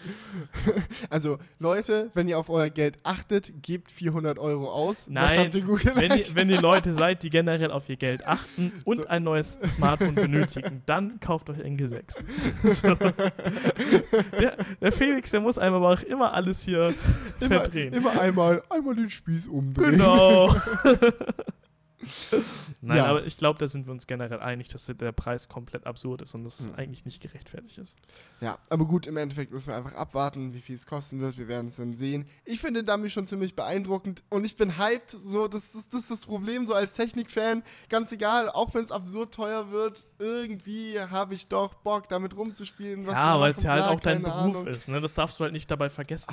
[1.08, 5.08] Also, Leute, wenn ihr auf euer Geld achtet, gebt 400 Euro aus.
[5.08, 9.06] Nein, Wenn ihr, wenn ihr Leute seid, die generell auf ihr Geld achten und So.
[9.06, 12.22] ein neues Smartphone benötigen, dann kauft euch ein G6.
[12.74, 12.94] So.
[14.40, 16.94] Der, der Felix, der muss einem aber auch immer alles hier
[17.40, 17.92] immer, verdrehen.
[17.92, 19.92] immer einmal, einmal den Spieß umdrehen.
[19.92, 20.54] Genau.
[22.80, 23.06] Nein, Ja.
[23.06, 26.34] aber ich glaube, da sind wir uns generell einig, dass der Preis komplett absurd ist
[26.34, 26.74] und das Hm.
[26.76, 27.96] eigentlich nicht gerechtfertigt ist.
[28.40, 31.36] Ja, aber gut, im Endeffekt müssen wir einfach abwarten, wie viel es kosten wird.
[31.38, 32.26] Wir werden es dann sehen.
[32.44, 35.10] Ich finde den Dummy schon ziemlich beeindruckend und ich bin hyped.
[35.10, 37.62] So, das ist, das ist das Problem, so als Technikfan.
[37.88, 43.06] Ganz egal, auch wenn es absurd teuer wird, irgendwie habe ich doch Bock, damit rumzuspielen.
[43.06, 44.66] Was ja, weil es ja halt auch dein Beruf Ahnung.
[44.66, 45.00] ist, ne?
[45.00, 46.32] Das darfst du halt nicht dabei vergessen.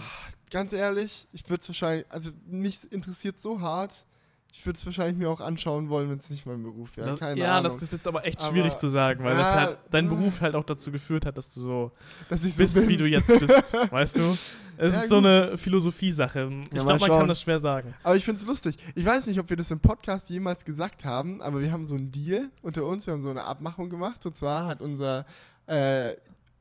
[0.49, 4.05] Ganz ehrlich, ich würde es wahrscheinlich, also mich interessiert so hart.
[4.51, 7.09] Ich würde es wahrscheinlich mir auch anschauen wollen, wenn es nicht mein Beruf wäre.
[7.09, 7.73] das, Keine ja, Ahnung.
[7.73, 10.09] das ist jetzt aber echt Aber- schwierig zu sagen, weil das Ja, halt dein äh.
[10.09, 11.91] Beruf halt auch dazu geführt hat, dass du so
[12.29, 12.87] dass ich so bist, bin.
[12.87, 14.37] wie du jetzt bist, weißt du?
[14.79, 15.25] Es Ja, ist so gut.
[15.25, 16.49] eine Philosophie-Sache.
[16.71, 17.93] Ich mal glaube, man kann das schwer sagen.
[18.03, 18.77] Aber ich finde es lustig.
[18.95, 21.95] Ich weiß nicht, ob wir das im Podcast jemals gesagt haben, aber wir haben so
[21.95, 24.25] einen Deal unter uns, wir haben so eine Abmachung gemacht.
[24.25, 25.25] Und zwar hat unser
[25.67, 26.13] äh,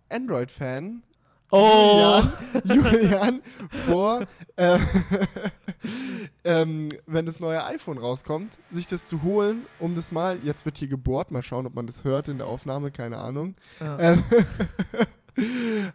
[0.09, 1.03] Android-Fan
[1.57, 2.23] Oh!
[2.65, 3.43] Julian, Julian
[3.87, 4.79] vor, äh,
[6.45, 10.79] ähm, wenn das neue iPhone rauskommt, sich das zu holen, um das mal, jetzt wird
[10.79, 13.55] hier gebohrt, mal schauen, ob man das hört in der Aufnahme, keine Ahnung.
[13.81, 13.99] Ja.
[13.99, 14.25] Ähm,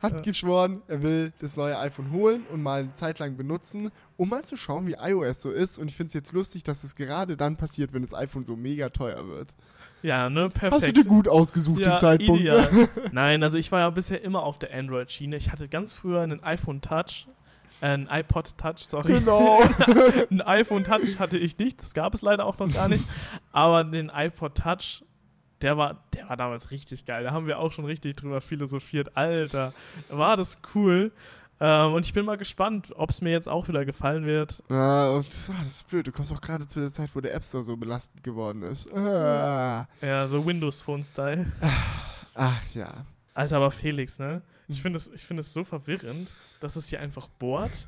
[0.02, 0.22] hat Ja.
[0.22, 4.44] geschworen, er will das neue iPhone holen und mal eine Zeit lang benutzen, um mal
[4.44, 5.80] zu schauen, wie iOS so ist.
[5.80, 8.56] Und ich finde es jetzt lustig, dass es gerade dann passiert, wenn das iPhone so
[8.56, 9.56] mega teuer wird.
[10.04, 10.44] Ja, ne?
[10.44, 10.98] Hast du Perfekt.
[10.98, 12.44] dir gut ausgesucht, ja, den Zeitpunkt.
[12.44, 12.50] ne?
[12.50, 12.90] Ideal.
[13.12, 15.36] Nein, also ich war ja bisher immer auf der Android-Schiene.
[15.36, 17.28] Ich hatte ganz früher einen iPhone Touch,
[17.82, 19.14] äh, ein iPod Touch, sorry.
[19.14, 19.62] Genau.
[20.32, 23.04] ein iPhone Touch hatte ich nicht, das gab es leider auch noch gar nicht.
[23.52, 25.04] Aber den iPod Touch,
[25.62, 27.24] der war, der war damals richtig geil.
[27.24, 29.16] Da haben wir auch schon richtig drüber philosophiert.
[29.16, 29.74] Alter,
[30.10, 31.12] war das cool.
[31.64, 34.64] Ähm, und ich bin mal gespannt, ob es mir jetzt auch wieder gefallen wird.
[34.68, 36.08] Ja, und ah, das ist blöd.
[36.08, 38.92] Du kommst auch gerade zu der Zeit, wo der App Store so belastend geworden ist.
[38.92, 39.88] Ah.
[40.02, 41.46] Ja, so Windows Phone Style.
[42.34, 43.06] Ach ja.
[43.36, 44.42] Alter, aber Felix, ne?
[44.68, 47.88] Ich finde es, finde es so verwirrend, dass es hier einfach bohrt.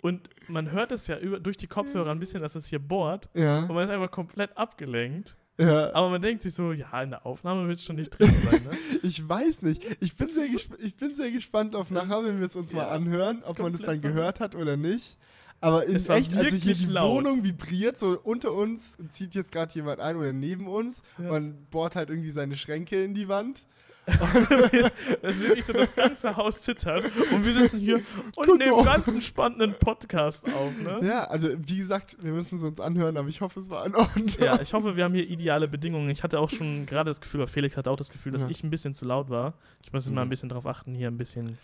[0.00, 3.28] Und man hört es ja über, durch die Kopfhörer ein bisschen, dass es hier bohrt.
[3.34, 3.60] Ja.
[3.60, 5.36] Und man ist einfach komplett abgelenkt.
[5.58, 5.92] Ja.
[5.94, 8.62] Aber man denkt sich so, ja, in der Aufnahme wird es schon nicht drin sein,
[8.64, 8.70] ne?
[9.02, 9.84] Ich weiß nicht.
[10.00, 12.72] Ich bin, Das sehr, ich bin sehr gespannt auf Das- nachher, wenn wir es uns
[12.72, 15.16] mal anhören, das ob man es dann gehört hat oder nicht.
[15.60, 17.10] Aber in Es echt, also hier die laut.
[17.24, 21.30] Wohnung vibriert, so unter uns zieht jetzt gerade jemand ein oder neben uns Ja.
[21.30, 23.64] und bohrt halt irgendwie seine Schränke in die Wand.
[25.22, 27.04] Es wird nicht so das ganze Haus zittern.
[27.32, 28.00] Und wir sitzen hier
[28.36, 28.76] und Genau.
[28.76, 31.06] nehmen ganz einen spannenden Podcast auf, ne?
[31.06, 33.94] Ja, also wie gesagt, wir müssen es uns anhören, aber ich hoffe, es war in
[33.94, 34.28] Ordnung.
[34.40, 36.10] Ja, ich hoffe, wir haben hier ideale Bedingungen.
[36.10, 38.50] Ich hatte auch schon gerade das Gefühl, oder Felix hatte auch das Gefühl, dass Ja.
[38.50, 39.54] ich ein bisschen zu laut war.
[39.82, 40.26] Ich muss jetzt mal Mhm.
[40.26, 41.58] ein bisschen drauf achten, hier ein bisschen,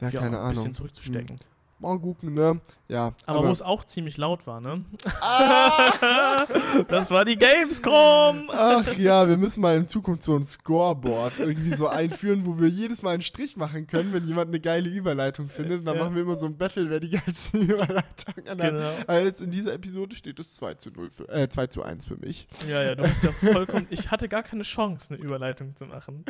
[0.00, 0.50] Ja, ja, keine ein Ahnung.
[0.54, 1.36] bisschen zurückzustecken.
[1.80, 2.60] Mal gucken, ne?
[2.88, 3.14] Ja.
[3.24, 4.84] Aber, wo es auch ziemlich laut war, ne?
[5.22, 6.44] Ah!
[6.88, 8.50] das war die Gamescom!
[8.52, 12.68] Ach ja, wir müssen mal in Zukunft so ein Scoreboard irgendwie so einführen, wo wir
[12.68, 15.78] jedes Mal einen Strich machen können, wenn jemand eine geile Überleitung findet.
[15.78, 16.02] Und dann Ja.
[16.04, 18.58] machen wir immer so ein Battle, wer die geilste Überleitung hat.
[18.58, 18.90] Genau.
[19.06, 22.06] Aber jetzt in dieser Episode steht es 2 zu 0 für, äh, 2 zu 1
[22.06, 22.46] für mich.
[22.68, 23.86] Ja, ja, du hast ja vollkommen.
[23.90, 26.24] Ich hatte gar keine Chance, eine Überleitung zu machen.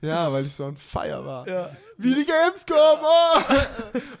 [0.00, 1.46] Ja, weil ich so on fire war.
[1.48, 1.70] Ja.
[1.98, 2.76] Wie die Gamescom!
[3.02, 3.40] Oh!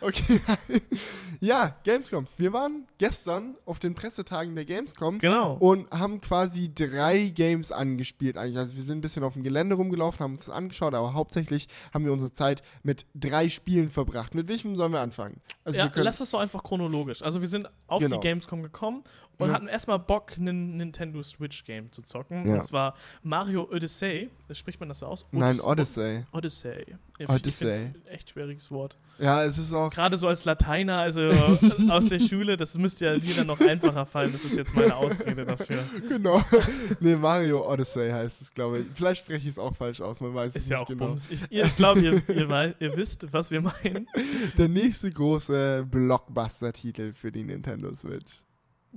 [0.06, 0.40] okay.
[1.40, 2.26] ja, Gamescom.
[2.36, 5.18] Wir waren gestern auf den Pressetagen der Gamescom.
[5.18, 5.54] Genau.
[5.54, 8.58] und haben quasi drei Games angespielt eigentlich.
[8.58, 11.68] Also wir sind ein bisschen auf dem Gelände rumgelaufen, haben uns das angeschaut, aber hauptsächlich
[11.92, 14.34] haben wir unsere Zeit mit drei Spielen verbracht.
[14.34, 15.40] Mit welchem sollen wir anfangen?
[15.64, 17.22] Also ja, wir können, lass es doch einfach chronologisch.
[17.22, 18.16] Also wir sind auf Genau.
[18.16, 19.02] die Gamescom gekommen
[19.38, 19.54] und Ja.
[19.54, 22.46] hatten erstmal Bock, ein Nintendo Switch Game zu zocken.
[22.48, 22.54] Ja.
[22.56, 24.30] Und zwar Mario Odyssey.
[24.52, 25.26] Spricht man das so aus?
[25.32, 26.24] Nein, Odys- Odyssey.
[26.32, 26.84] Odyssey.
[27.18, 27.90] Ja, Odyssey.
[28.04, 28.96] Ich echt schwieriges Wort.
[29.18, 29.90] Ja, es ist auch.
[29.90, 31.20] Gerade so als Lateiner, also
[31.90, 34.32] aus der Schule, das müsste ja dir dann noch einfacher fallen.
[34.32, 35.78] Das ist jetzt meine Ausrede dafür.
[36.08, 36.42] Genau.
[37.00, 38.86] nee, Mario Odyssey heißt es, glaube ich.
[38.94, 41.06] Vielleicht spreche ich es auch falsch aus, man weiß es Ist ja nicht auch genau.
[41.08, 41.30] Bums.
[41.30, 44.08] Ich, ihr- ich glaube, ihr, ihr, ihr wisst, was wir meinen.
[44.58, 48.42] Der nächste große Blockbuster-Titel für die Nintendo Switch.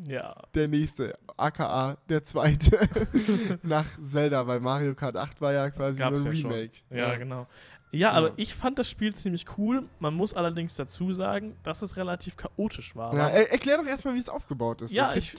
[0.05, 0.35] Ja.
[0.53, 2.77] Der nächste, aka der zweite.
[3.63, 6.47] Nach Zelda, weil Mario Kart 8 war ja quasi Gab's nur ein ja.
[6.49, 6.73] Remake.
[6.91, 7.47] Ja, genau.
[7.91, 8.33] Ja, aber Ja.
[8.37, 9.83] ich fand das Spiel ziemlich cool.
[9.99, 13.13] Man muss allerdings dazu sagen, dass es relativ chaotisch war.
[13.15, 14.91] Ja, er, erklär doch erstmal, wie es aufgebaut ist.
[14.91, 15.35] ja für, ich,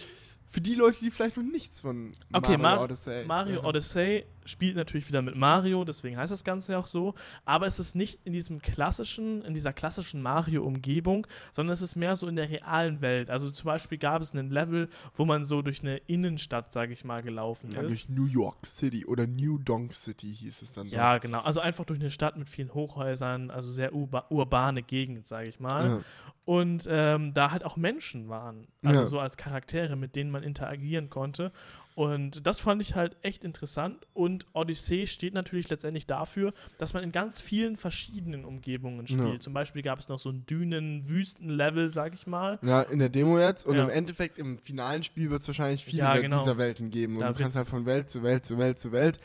[0.47, 3.25] für die Leute, die vielleicht noch nichts von Okay, Mario Mar- Odyssey.
[3.27, 3.65] Mario ja.
[3.65, 7.15] Odyssey spielt natürlich wieder mit Mario, deswegen heißt das Ganze ja auch so.
[7.45, 12.17] Aber es ist nicht in diesem klassischen, in dieser klassischen Mario-Umgebung, sondern es ist mehr
[12.17, 13.31] so in der realen Welt.
[13.31, 17.05] Also zum Beispiel gab es einen Level, wo man so durch eine Innenstadt, sage ich
[17.05, 17.91] mal, gelaufen Ja, ist.
[17.91, 20.97] durch New York City oder New Donk City hieß es dann so.
[20.97, 21.41] Ja, genau.
[21.41, 25.61] Also einfach durch eine Stadt mit vielen Hochhäusern, also sehr urba urbane Gegend, sage ich
[25.61, 25.87] mal.
[25.89, 26.01] Ja.
[26.45, 28.69] Und ähm, da halt auch Menschen waren.
[28.83, 29.07] Also Ja.
[29.07, 31.53] so als Charaktere, mit denen man interagieren konnte.
[31.99, 34.07] Und das fand ich halt echt interessant.
[34.15, 39.33] Und Odyssey steht natürlich letztendlich dafür, dass man in ganz vielen verschiedenen Umgebungen spielt.
[39.33, 39.41] Ja.
[39.41, 42.61] Zum Beispiel gab es noch so ein Dünen-Wüsten-Level, sag ich mal.
[42.63, 43.67] Ja, in der Demo jetzt.
[43.67, 43.83] Und Ja.
[43.83, 46.39] im Endeffekt, im finalen Spiel wird es wahrscheinlich viele Ja, genau.
[46.39, 47.15] dieser Welten geben.
[47.15, 49.19] Und Da du kannst halt von Welt zu Welt zu Welt zu Welt.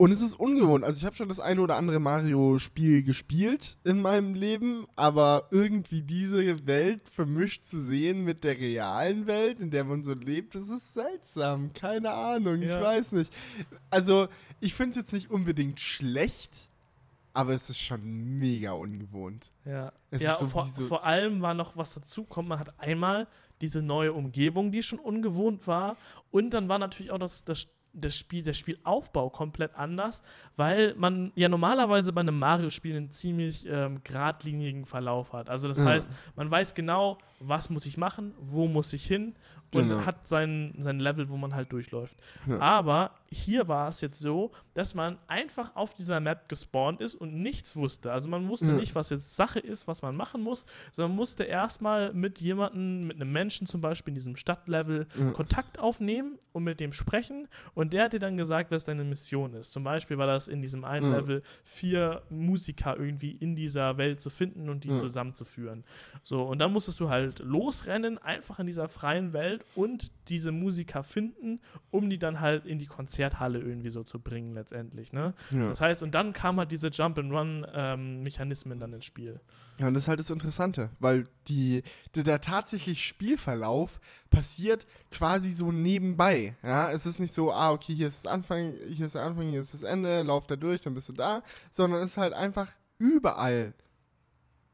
[0.00, 0.82] Und es ist ungewohnt.
[0.82, 6.00] Also ich habe schon das eine oder andere Mario-Spiel gespielt in meinem Leben, aber irgendwie
[6.00, 10.70] diese Welt vermischt zu sehen mit der realen Welt, in der man so lebt, das
[10.70, 11.74] ist seltsam.
[11.74, 12.80] Keine Ahnung, ich Ja.
[12.80, 13.30] weiß nicht.
[13.90, 16.70] Also ich finde es jetzt nicht unbedingt schlecht,
[17.34, 19.50] aber es ist schon mega ungewohnt.
[19.66, 22.48] Ja, Es ja ist so vor, so- vor allem war noch was dazu kommt.
[22.48, 23.26] Man hat einmal
[23.60, 25.98] diese neue Umgebung, die schon ungewohnt war.
[26.30, 30.22] Und dann war natürlich auch das, das, das Spiel, der Spielaufbau komplett anders,
[30.56, 35.50] weil man ja normalerweise bei einem Mario-Spiel einen ziemlich ähm, geradlinigen Verlauf hat.
[35.50, 35.86] Also das Ja.
[35.86, 39.34] heißt, man weiß genau, was muss ich machen, wo muss ich hin
[39.74, 40.06] und Genau.
[40.06, 42.16] hat sein, sein Level, wo man halt durchläuft.
[42.48, 42.58] Ja.
[42.60, 47.32] Aber hier war es jetzt so, dass man einfach auf dieser Map gespawnt ist und
[47.40, 48.10] nichts wusste.
[48.12, 48.72] Also man wusste Ja.
[48.72, 53.16] nicht, was jetzt Sache ist, was man machen muss, sondern musste erstmal mit jemandem, mit
[53.20, 55.30] einem Menschen zum Beispiel in diesem Stadtlevel Ja.
[55.32, 57.46] Kontakt aufnehmen und mit dem sprechen.
[57.74, 59.70] Und der hat dir dann gesagt, was deine Mission ist.
[59.70, 61.18] Zum Beispiel war das in diesem einen Ja.
[61.18, 65.84] Level, vier Musiker irgendwie in dieser Welt zu finden und die zusammenzuführen.
[66.24, 71.04] So, und dann musstest du halt losrennen, einfach in dieser freien Welt und diese Musiker
[71.04, 71.60] finden,
[71.92, 72.86] um die dann halt in die
[73.20, 75.12] Konzerthalle irgendwie so zu bringen, letztendlich.
[75.12, 75.34] Ne?
[75.50, 75.68] Ja.
[75.68, 79.40] Das heißt, und dann kam halt diese Jump-and-Run-Mechanismen dann ins Spiel.
[79.78, 81.82] Ja, und das ist halt das Interessante, weil die,
[82.14, 86.56] der, der tatsächlich Spielverlauf passiert quasi so nebenbei.
[86.62, 89.48] Ja, es ist nicht so, ah, okay, hier ist das Anfang, hier ist der Anfang,
[89.48, 92.32] hier ist das Ende, lauf da durch, dann bist du da, sondern es ist halt
[92.32, 93.74] einfach überall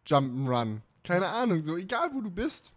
[0.06, 0.82] Jump'n'Run.
[1.02, 2.72] Keine Ahnung, so egal wo du bist.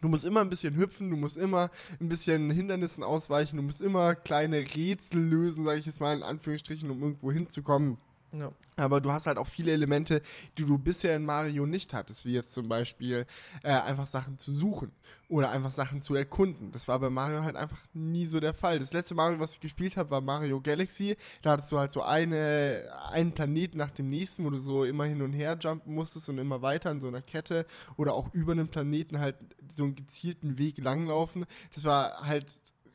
[0.00, 3.80] Du musst immer ein bisschen hüpfen, du musst immer ein bisschen Hindernissen ausweichen, du musst
[3.80, 7.98] immer kleine Rätsel lösen, sage ich jetzt mal in Anführungsstrichen, um irgendwo hinzukommen.
[8.32, 8.52] Ja.
[8.76, 10.22] Aber du hast halt auch viele Elemente,
[10.56, 13.26] die du bisher in Mario nicht hattest, wie jetzt zum Beispiel
[13.62, 14.92] äh, einfach Sachen zu suchen
[15.28, 16.72] oder einfach Sachen zu erkunden.
[16.72, 18.78] Das war bei Mario halt einfach nie so der Fall.
[18.78, 21.16] Das letzte Mario, was ich gespielt habe, war Mario Galaxy.
[21.42, 25.04] Da hattest du halt so eine, einen Planeten nach dem nächsten, wo du so immer
[25.04, 27.66] hin und her jumpen musstest und immer weiter in so einer Kette
[27.96, 29.36] oder auch über einem Planeten halt
[29.68, 31.44] so einen gezielten Weg langlaufen.
[31.74, 32.46] Das war halt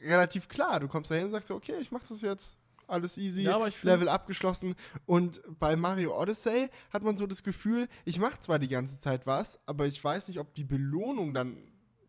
[0.01, 0.79] relativ klar.
[0.79, 2.57] Du kommst da hin und sagst so, okay, ich mach das jetzt.
[2.87, 3.43] Alles easy.
[3.43, 4.75] Ja, Level abgeschlossen.
[5.05, 9.25] Und bei Mario Odyssey hat man so das Gefühl, ich mache zwar die ganze Zeit
[9.25, 11.57] was, aber ich weiß nicht, ob die Belohnung dann,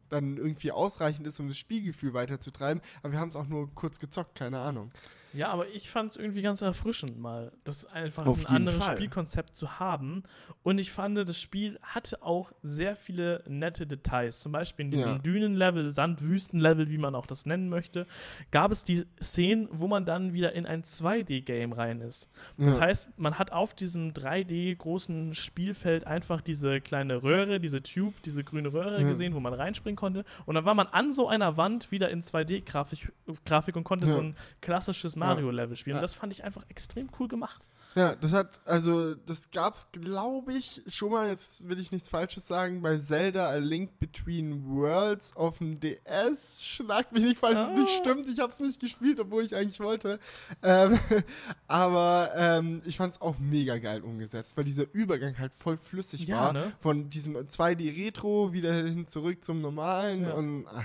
[0.09, 2.83] dann irgendwie ausreichend ist, um das Spielgefühl weiterzutreiben.
[3.03, 4.93] Aber wir haben es auch nur kurz gezockt, keine Ahnung.
[5.37, 8.97] Ja, aber ich fand es irgendwie ganz erfrischend, mal das einfach Auf ein anderes Fall.
[8.97, 10.23] Spielkonzept zu haben.
[10.63, 14.41] Und ich fand, das Spiel hatte auch sehr viele nette Details.
[14.41, 15.19] Zum Beispiel in diesem Ja.
[15.19, 18.07] Dünenlevel, Sandwüstenlevel, wie man auch das nennen möchte,
[18.51, 22.31] gab es die Szenen, wo man dann wieder in ein 2D-Game rein ist.
[22.57, 22.83] Das Ja.
[22.85, 28.43] heißt, man hat auf diesem 3D großen Spielfeld einfach diese kleine Röhre, diese Tube, diese
[28.43, 29.09] grüne Röhre Ja.
[29.09, 30.25] gesehen, wo man reinspringen konnte.
[30.47, 33.13] Und dann war man an so einer Wand wieder in 2D-Grafik
[33.45, 35.97] Grafik und konnte so ein klassisches Mario-Level spielen.
[35.97, 37.69] Und das fand ich einfach extrem cool gemacht.
[37.95, 42.47] Ja, das hat, also, das gab's, glaube ich, schon mal, jetzt will ich nichts Falsches
[42.47, 46.63] sagen, bei Zelda A Link Between Worlds auf dem DS.
[46.63, 48.01] Schlag mich nicht, falls es nicht Ah.
[48.03, 48.29] stimmt.
[48.29, 50.19] Ich hab's nicht gespielt, obwohl ich eigentlich wollte.
[50.63, 50.99] Ähm,
[51.69, 56.37] aber ähm, ich fand's auch mega geil umgesetzt, weil dieser Übergang halt voll flüssig Ja,
[56.37, 56.53] war.
[56.53, 56.73] ne?
[56.81, 60.35] Von diesem 2D Retro wieder hin zurück zum normalen Ja.
[60.35, 60.85] und ach.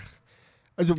[0.78, 0.96] Also,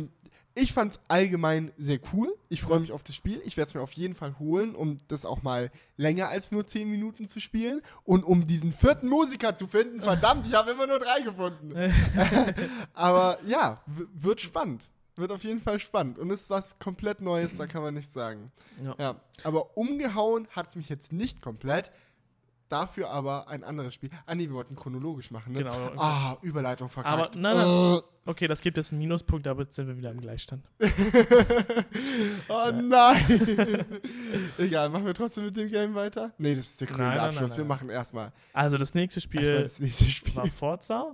[0.55, 2.33] ich fand es allgemein sehr cool.
[2.49, 3.41] Ich freue mich auf das Spiel.
[3.45, 6.67] Ich werde es mir auf jeden Fall holen, um das auch mal länger als nur
[6.67, 7.81] 10 Minuten zu spielen.
[8.03, 10.01] Und um diesen vierten Musiker zu finden.
[10.01, 11.73] Verdammt, ich habe immer nur drei gefunden.
[12.93, 14.89] Aber ja, wird spannend.
[15.15, 16.17] Wird auf jeden Fall spannend.
[16.17, 18.51] Und ist was komplett Neues, da kann man nichts sagen.
[18.83, 18.95] Ja.
[18.97, 21.91] Ja, aber umgehauen hat es mich jetzt nicht komplett.
[22.67, 24.09] Dafür aber ein anderes Spiel.
[24.25, 25.59] Ah, nee, wir wollten chronologisch machen, ne?
[25.59, 25.91] Genau.
[25.97, 27.35] Ah, Überleitung verkackt.
[27.35, 27.97] Aber nein, nein.
[27.97, 30.63] Äh, Okay, das gibt jetzt einen Minuspunkt, aber jetzt sind wir wieder im Gleichstand.
[32.47, 33.85] oh nein.
[34.57, 36.31] Egal, machen wir trotzdem mit dem Game weiter?
[36.37, 37.51] Nee, das ist der krönende Nein, nein, Abschluss.
[37.51, 40.35] nein, wir machen erstmal Also das nächste Spiel das nächste Spiel.
[40.35, 41.11] war Forza,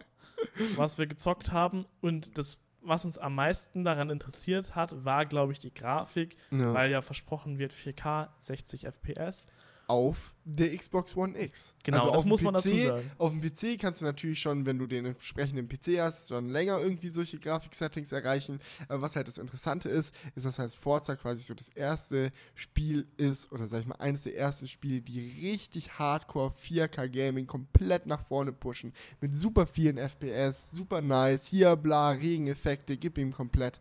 [0.76, 1.86] was wir gezockt haben.
[2.02, 6.74] Und das, was uns am meisten daran interessiert hat, war, glaube ich, die Grafik, Ja.
[6.74, 9.48] weil ja versprochen wird 4K, 60 FPS.
[9.90, 11.76] Auf der Xbox One X.
[11.84, 13.12] Genau, also das auf dem muss man PC, dazu sagen.
[13.18, 16.80] Auf dem PC kannst du natürlich schon, wenn du den entsprechenden PC hast, schon länger
[16.80, 18.60] irgendwie solche Grafik-Settings erreichen.
[18.88, 23.08] Aber was halt das Interessante ist, ist, dass halt Forza quasi so das erste Spiel
[23.18, 28.06] ist, oder sag ich mal, eines der ersten Spiele, die richtig Hardcore 4K Gaming komplett
[28.06, 28.94] nach vorne pushen.
[29.22, 33.80] Mit super vielen FPS, super nice, hier bla, Regeneffekte, gib ihm komplett.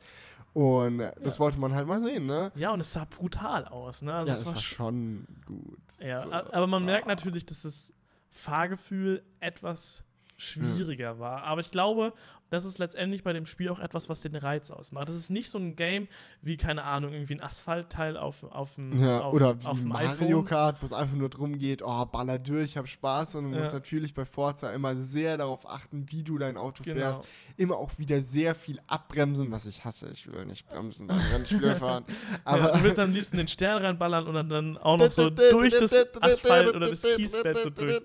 [0.59, 1.39] Und das Ja.
[1.39, 2.51] wollte man halt mal sehen, ne?
[2.57, 4.03] Ja, und es sah brutal aus.
[4.03, 4.13] Ne?
[4.13, 5.79] Also ja, es das war war sch- schon gut.
[6.01, 6.33] ja, So.
[6.33, 7.11] aber man merkt Ah.
[7.11, 7.93] natürlich, dass das
[8.31, 10.03] Fahrgefühl etwas
[10.37, 11.45] schwieriger war.
[11.45, 12.13] Aber ich glaube,
[12.51, 15.09] das ist letztendlich bei dem Spiel auch etwas, was den Reiz ausmacht.
[15.09, 16.09] Das ist nicht so ein Game
[16.43, 19.89] wie, keine Ahnung, irgendwie ein Asphaltteil auf, auf dem Ja, auf, oder wie auf dem
[19.89, 20.45] Mario iPhone.
[20.45, 23.35] Kart, wo es einfach nur drum geht, oh, baller durch, hab Spaß.
[23.37, 23.61] Und du Ja.
[23.63, 26.97] musst natürlich bei Forza immer sehr darauf achten, wie du dein Auto Genau.
[26.97, 27.25] fährst.
[27.57, 30.11] Immer auch wieder sehr viel abbremsen, was ich hasse.
[30.13, 32.05] Ich will nicht bremsen beim Rennspiel fahren.
[32.45, 35.71] Aber Aber du willst am liebsten den Stern reinballern und dann, auch noch so durch
[35.79, 38.01] das Asphalt oder das Kiesbett so durch.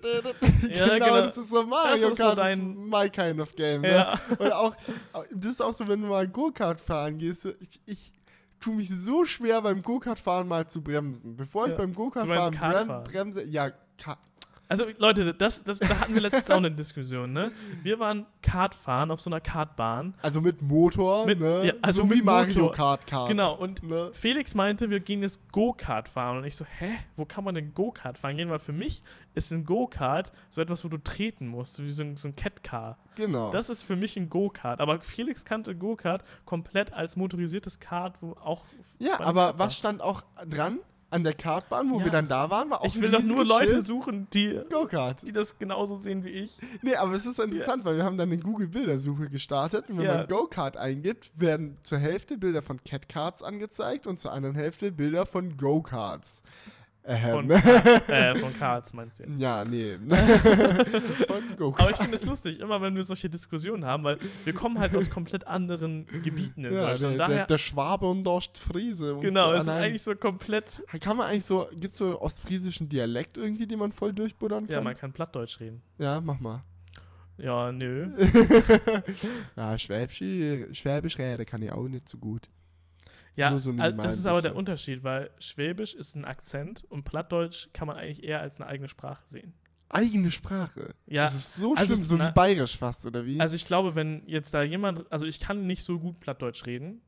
[0.62, 1.16] genau, genau.
[1.22, 3.82] das ist so Mario Das ist so dein- das ist my kind of game.
[3.82, 3.90] Ne?
[3.92, 4.18] Ja.
[4.38, 4.76] Und auch,
[5.32, 8.12] das ist auch so, wenn du mal Go-Kart fahren gehst, ich, ich
[8.60, 11.36] tue mich so schwer beim Go-Kart fahren mal zu bremsen.
[11.36, 11.78] Bevor ich Ja.
[11.78, 12.54] beim Go-Kart fahren
[12.86, 14.18] brem, bremse, ja, Ka
[14.82, 17.52] Also Leute, das, das, da hatten wir letztens auch eine Diskussion, ne?
[17.82, 20.14] Wir waren Kart fahren auf so einer Kartbahn.
[20.22, 21.66] also mit Motor, Mit- ne?
[21.66, 22.72] ja, also so wie mit Mario Motor.
[22.72, 23.28] Kart Kart.
[23.28, 24.10] Genau, und Ne?
[24.12, 26.38] Felix meinte, wir gehen jetzt Go-Kart fahren.
[26.38, 26.90] Und ich so, hä?
[27.16, 28.50] Wo kann man denn Go-Kart fahren gehen?
[28.50, 29.02] Weil für mich
[29.34, 32.98] ist ein Go-Kart so etwas, wo du treten musst, wie so ein, so ein Cat-Car.
[33.16, 33.50] Genau.
[33.50, 34.80] Das ist für mich ein Go-Kart.
[34.80, 38.64] Aber Felix kannte Go-Kart komplett als motorisiertes Kart, wo auch.
[38.98, 40.78] ja, aber was stand auch dran
[41.10, 42.04] an der Kartbahn, wo Ja.
[42.06, 42.70] wir dann da waren?
[42.70, 43.86] War auch Ich will doch nur Leute Schild.
[43.86, 44.60] suchen, die,
[45.24, 46.56] die das genauso sehen wie ich.
[46.82, 50.16] Nee, aber es ist interessant, weil wir haben dann eine Google-Bildersuche gestartet und wenn Ja.
[50.18, 55.26] man Go-Kart eingibt, werden zur Hälfte Bilder von Cat-Karts angezeigt und zur anderen Hälfte Bilder
[55.26, 56.42] von Go-Karts.
[57.06, 59.38] Von, äh, von Karts meinst du jetzt.
[59.38, 59.98] Ja, nee.
[60.08, 60.12] von
[61.28, 61.90] Aber Go-Karts.
[61.92, 65.10] ich finde es lustig, immer wenn wir solche Diskussionen haben, weil wir kommen halt aus
[65.10, 67.18] komplett anderen Gebieten in Ja, der, Deutschland.
[67.18, 69.16] der, Daher, der Schwabe und der Ostfriese.
[69.16, 70.82] Und genau, es ist eigentlich so komplett.
[71.00, 74.76] Kann man eigentlich so, gibt es so ostfriesischen Dialekt irgendwie, den man voll durchbuddern Ja,
[74.76, 74.84] kann?
[74.84, 75.82] man kann Plattdeutsch reden.
[75.98, 76.62] Ja, mach mal.
[77.36, 78.12] Ja, nö.
[79.56, 80.22] Ja, Schwäbisch,
[80.78, 82.48] Schwäbisch rede kann ich auch nicht so gut.
[83.36, 84.54] Ja, so also das ist aber der.
[84.56, 88.88] Unterschied, weil Schwäbisch ist ein Akzent und Plattdeutsch kann man eigentlich eher als eine eigene
[88.88, 89.54] Sprache sehen.
[89.88, 90.94] Eigene Sprache.
[91.06, 93.40] Ja, Das ist so also schlimm, so na- wie bayerisch fast, oder wie?
[93.40, 97.00] also ich glaube, wenn jetzt da jemand, also ich kann nicht so gut Plattdeutsch reden,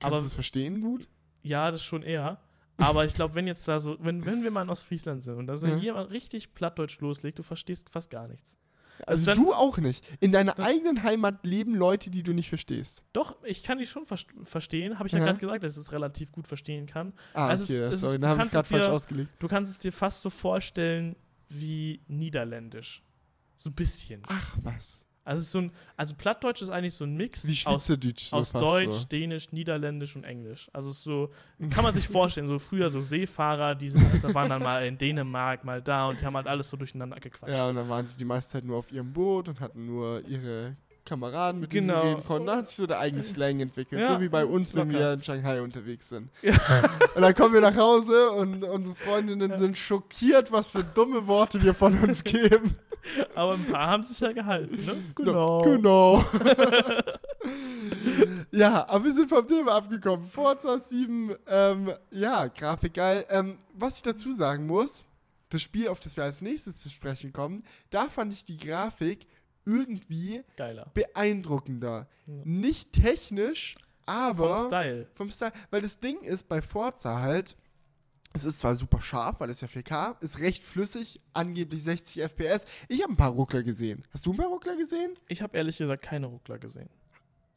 [0.00, 1.08] Kannst aber du es verstehen gut?
[1.42, 2.40] ja, das schon eher.
[2.78, 5.46] Aber ich glaube, wenn jetzt da so, wenn, wenn wir mal in Ostfriesland sind und
[5.46, 5.76] da so Ja.
[5.76, 8.58] jemand richtig Plattdeutsch loslegt, du verstehst fast gar nichts.
[9.06, 10.04] Also dann- du auch nicht.
[10.20, 13.02] In deiner eigenen Heimat leben Leute, die du nicht verstehst.
[13.12, 15.24] Doch, ich kann die schon verst verstehen, habe ich ja, Ja.
[15.26, 17.12] gerade gesagt, dass ich es relativ gut verstehen kann.
[17.34, 19.30] Ah, Also okay, es- es sorry, dann habe ich es gerade falsch ausgelegt.
[19.38, 21.16] Du kannst es dir fast so vorstellen
[21.48, 23.02] wie Niederländisch.
[23.56, 24.22] So ein bisschen.
[24.28, 25.01] Ach, was.
[25.24, 27.96] Also, so ein, also Plattdeutsch ist eigentlich so ein Mix Wie aus, so
[28.36, 29.04] aus Deutsch, So.
[29.06, 30.68] Dänisch, Niederländisch und Englisch.
[30.72, 31.30] Also es ist so,
[31.70, 34.98] kann man sich vorstellen, so früher so Seefahrer, die sind, also waren dann mal in
[34.98, 37.54] Dänemark, mal da und die haben halt alles so durcheinander gequatscht.
[37.54, 40.24] Ja, und dann waren sie die meiste Zeit nur auf ihrem Boot und hatten nur
[40.26, 42.02] ihre Kameraden, mit denen Genau.
[42.02, 42.46] sie reden konnten.
[42.46, 44.00] Da hat sich so der eigene Slang entwickelt.
[44.00, 45.00] Ja, so wie bei uns, wenn locker.
[45.00, 46.30] wir in Shanghai unterwegs sind.
[46.42, 46.52] Ja.
[47.14, 51.62] Und dann kommen wir nach Hause und unsere Freundinnen sind schockiert, was für dumme Worte
[51.62, 52.76] wir von uns geben.
[53.34, 54.94] Aber ein paar haben sich ja gehalten, ne?
[55.16, 55.60] Genau.
[55.62, 56.24] Genau.
[58.52, 60.26] ja, aber wir sind vom Thema abgekommen.
[60.26, 63.24] Forza 7, ähm, ja, Grafik geil.
[63.28, 65.04] Ähm, was ich dazu sagen muss,
[65.48, 69.26] das Spiel, auf das wir als nächstes zu sprechen kommen, da fand ich die Grafik
[69.64, 70.90] irgendwie Geiler.
[70.94, 72.08] beeindruckender.
[72.26, 72.34] Ja.
[72.44, 75.08] Nicht technisch, aber Vom Style.
[75.14, 75.52] vom Style.
[75.70, 77.56] Weil das Ding ist bei Forza halt,
[78.34, 82.64] es ist zwar super scharf, weil es ja 4K, ist recht flüssig, angeblich 60 FPS.
[82.88, 84.04] Ich habe ein paar Ruckler gesehen.
[84.10, 85.18] Hast du ein paar Ruckler gesehen?
[85.28, 86.88] Ich habe ehrlich gesagt keine Ruckler gesehen.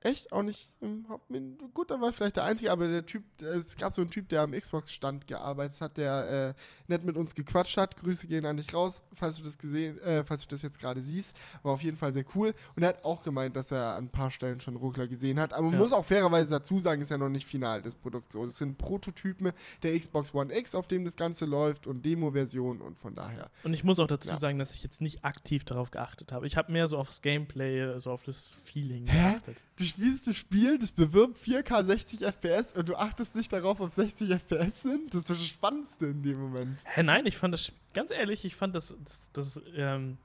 [0.02, 1.56] Echt auch nicht im Hauptmenü.
[1.74, 4.42] Gut, da war vielleicht der Einzige, aber der Typ, es gab so einen Typ, der
[4.42, 7.98] am Xbox-Stand gearbeitet hat, der äh, nett mit uns gequatscht hat.
[7.98, 11.02] Grüße gehen an dich raus, falls du das gesehen, äh, falls du das jetzt gerade
[11.02, 11.36] siehst.
[11.64, 12.54] War auf jeden Fall sehr cool.
[12.76, 15.54] Und er hat auch gemeint, dass er an ein paar Stellen schon Ruckler gesehen hat.
[15.54, 15.80] Aber man Ja.
[15.80, 18.44] muss auch fairerweise dazu sagen, ist ja noch nicht final, das Produkt so.
[18.46, 23.00] Es sind Prototypen der Xbox One X, auf dem das Ganze läuft und Demo-Version und
[23.00, 23.50] von daher.
[23.64, 24.38] Und ich muss auch dazu Ja.
[24.38, 26.46] sagen, dass ich jetzt nicht aktiv darauf geachtet habe.
[26.46, 29.32] Ich habe mehr so aufs Gameplay, so auf das Feeling Hä?
[29.34, 29.64] geachtet.
[29.78, 33.92] Du spielst das Spiel, das bewirbt 4K 60 FPS und du achtest nicht darauf, ob
[33.92, 35.14] 60 FPS sind?
[35.14, 36.80] Das ist das Spannendste in dem Moment.
[36.86, 40.18] Hä, nein, ich fand das, ganz ehrlich, ich fand das, das, das, ähm,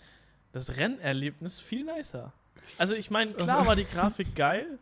[0.53, 2.33] das Rennerlebnis viel nicer.
[2.79, 4.79] Also ich meine, klar war die Grafik geil,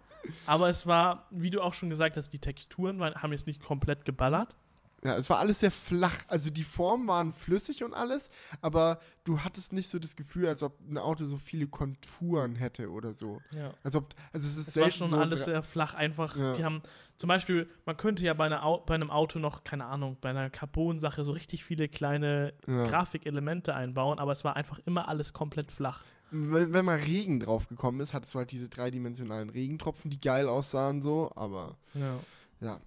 [0.46, 3.62] aber es war, wie du auch schon gesagt hast, die Texturen waren, haben jetzt nicht
[3.62, 4.56] komplett geballert.
[5.04, 6.24] Ja, es war alles sehr flach.
[6.26, 8.30] Also die Formen waren flüssig und alles,
[8.60, 12.90] aber du hattest nicht so das Gefühl, als ob ein Auto so viele Konturen hätte
[12.90, 13.40] oder so.
[13.52, 13.72] Ja.
[13.84, 16.36] Als ob, also es ist Es war schon so alles sehr flach, einfach.
[16.36, 16.52] Ja.
[16.54, 16.82] Die haben
[17.16, 20.50] zum Beispiel, man könnte ja bei, einer bei einem Auto noch, keine Ahnung, bei einer
[20.50, 22.84] Carbon-Sache so richtig viele kleine Ja.
[22.84, 26.02] Grafikelemente einbauen, aber es war einfach immer alles komplett flach.
[26.30, 30.48] Wenn, wenn mal Regen drauf gekommen ist, hattest du halt diese dreidimensionalen Regentropfen, die geil
[30.48, 32.18] aussahen so, aber Ja.
[32.60, 32.80] ja.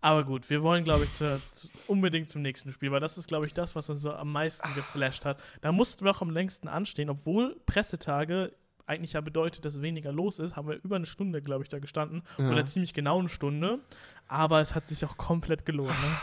[0.00, 3.26] Aber gut, wir wollen, glaube ich, zu, zu, unbedingt zum nächsten Spiel, weil das ist,
[3.26, 5.40] glaube ich, das, was uns so am meisten geflasht hat.
[5.60, 8.52] Da mussten wir auch am längsten anstehen, obwohl Pressetage
[8.86, 11.78] eigentlich ja bedeutet, dass weniger los ist, haben wir über eine Stunde, glaube ich, da
[11.78, 12.22] gestanden.
[12.38, 12.50] Ja.
[12.50, 13.80] Oder ziemlich genau eine Stunde.
[14.28, 15.90] Aber es hat sich auch komplett gelohnt.
[15.90, 16.16] Ne?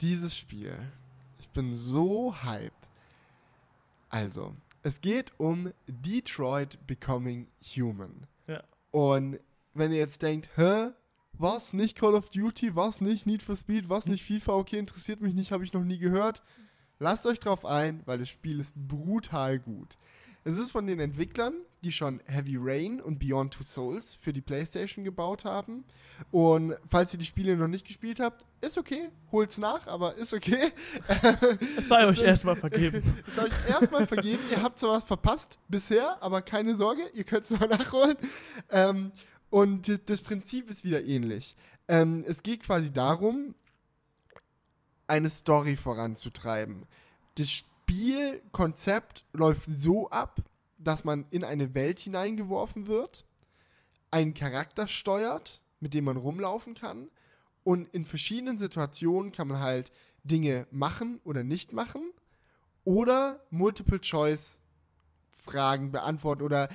[0.00, 0.78] Dieses Spiel.
[1.40, 2.72] Ich bin so hyped.
[4.08, 8.26] Also, es geht um Detroit Becoming Human.
[8.46, 8.62] Ja.
[8.90, 9.38] Und
[9.74, 10.90] wenn ihr jetzt denkt, hä?
[11.38, 11.72] Was?
[11.72, 12.76] Nicht Call of Duty?
[12.76, 13.00] Was?
[13.00, 13.88] Nicht Need for Speed?
[13.88, 14.06] Was?
[14.06, 14.54] Nicht FIFA?
[14.54, 16.42] Okay, interessiert mich nicht, habe ich noch nie gehört.
[17.00, 19.96] Lasst euch drauf ein, weil das Spiel ist brutal gut.
[20.46, 24.42] Es ist von den Entwicklern, die schon Heavy Rain und Beyond Two Souls für die
[24.42, 25.84] PlayStation gebaut haben.
[26.30, 30.34] Und falls ihr die Spiele noch nicht gespielt habt, ist okay, holt's nach, aber ist
[30.34, 30.72] okay.
[31.78, 33.02] Es sei euch erstmal vergeben.
[33.26, 34.42] Das habe ich erstmal vergeben.
[34.50, 38.16] Ihr habt zwar was verpasst bisher, aber keine Sorge, ihr könnt es noch nachholen.
[38.70, 39.12] Ähm,
[39.54, 41.54] und das Prinzip ist wieder ähnlich.
[41.86, 43.54] Ähm, es geht quasi darum,
[45.06, 46.86] eine Story voranzutreiben.
[47.36, 50.40] Das Spielkonzept läuft so ab,
[50.76, 53.26] dass man in eine Welt hineingeworfen wird,
[54.10, 57.08] einen Charakter steuert, mit dem man rumlaufen kann
[57.62, 59.92] und in verschiedenen Situationen kann man halt
[60.24, 62.02] Dinge machen oder nicht machen
[62.82, 64.58] oder Multiple Choice
[65.44, 66.68] Fragen beantworten oder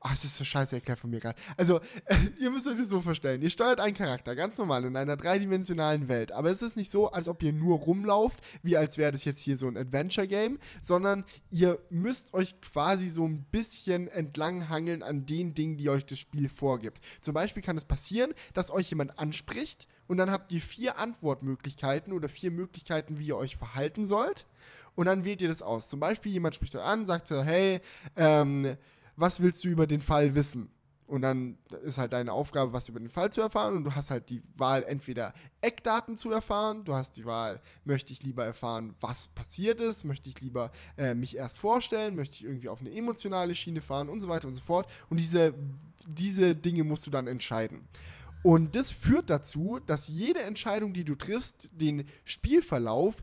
[0.00, 1.38] oh, es ist so scheiße erklärt von mir gerade.
[1.56, 1.80] Also,
[2.40, 3.40] ihr müsst euch das so vorstellen.
[3.42, 6.32] Ihr steuert einen Charakter, ganz normal, in einer dreidimensionalen Welt.
[6.32, 9.40] Aber es ist nicht so, als ob ihr nur rumlauft, wie als wäre das jetzt
[9.40, 15.54] hier so ein Adventure-Game, sondern ihr müsst euch quasi so ein bisschen entlanghangeln an den
[15.54, 17.00] Dingen, die euch das Spiel vorgibt.
[17.20, 22.12] Zum Beispiel kann es passieren, dass euch jemand anspricht und dann habt ihr vier Antwortmöglichkeiten
[22.12, 24.46] oder vier Möglichkeiten, wie ihr euch verhalten sollt.
[24.96, 25.88] Und dann wählt ihr das aus.
[25.88, 27.80] Zum Beispiel, jemand spricht euch an, sagt so, hey,
[28.16, 28.76] ähm,
[29.14, 30.70] was willst du über den Fall wissen?
[31.06, 33.76] Und dann ist halt deine Aufgabe, was über den Fall zu erfahren.
[33.76, 38.12] Und du hast halt die Wahl, entweder Eckdaten zu erfahren, du hast die Wahl, möchte
[38.12, 42.44] ich lieber erfahren, was passiert ist, möchte ich lieber äh, mich erst vorstellen, möchte ich
[42.44, 44.90] irgendwie auf eine emotionale Schiene fahren und so weiter und so fort.
[45.08, 45.54] Und diese,
[46.06, 47.88] diese Dinge musst du dann entscheiden.
[48.42, 53.22] Und das führt dazu, dass jede Entscheidung, die du triffst, den Spielverlauf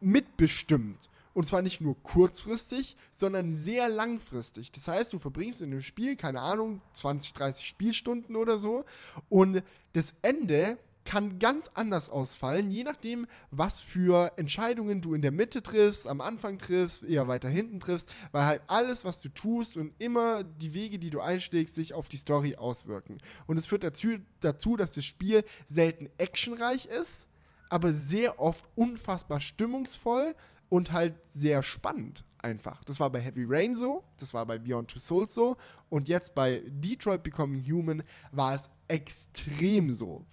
[0.00, 1.10] mitbestimmt.
[1.34, 4.70] Und zwar nicht nur kurzfristig, sondern sehr langfristig.
[4.72, 8.84] Das heißt, du verbringst in dem Spiel, keine Ahnung, 20, 30 Spielstunden oder so.
[9.28, 9.62] Und
[9.94, 15.62] das Ende kann ganz anders ausfallen, je nachdem, was für Entscheidungen du in der Mitte
[15.62, 19.92] triffst, am Anfang triffst, eher weiter hinten triffst, weil halt alles, was du tust und
[19.98, 23.18] immer die Wege, die du einschlägst, sich auf die Story auswirken.
[23.46, 27.26] Und es führt dazu, dazu dass das Spiel selten actionreich ist,
[27.68, 30.34] aber sehr oft unfassbar stimmungsvoll
[30.68, 32.82] und halt sehr spannend einfach.
[32.84, 35.56] Das war bei Heavy Rain so, das war bei Beyond Two Souls so
[35.88, 40.24] und jetzt bei Detroit Becoming Human war es extrem so.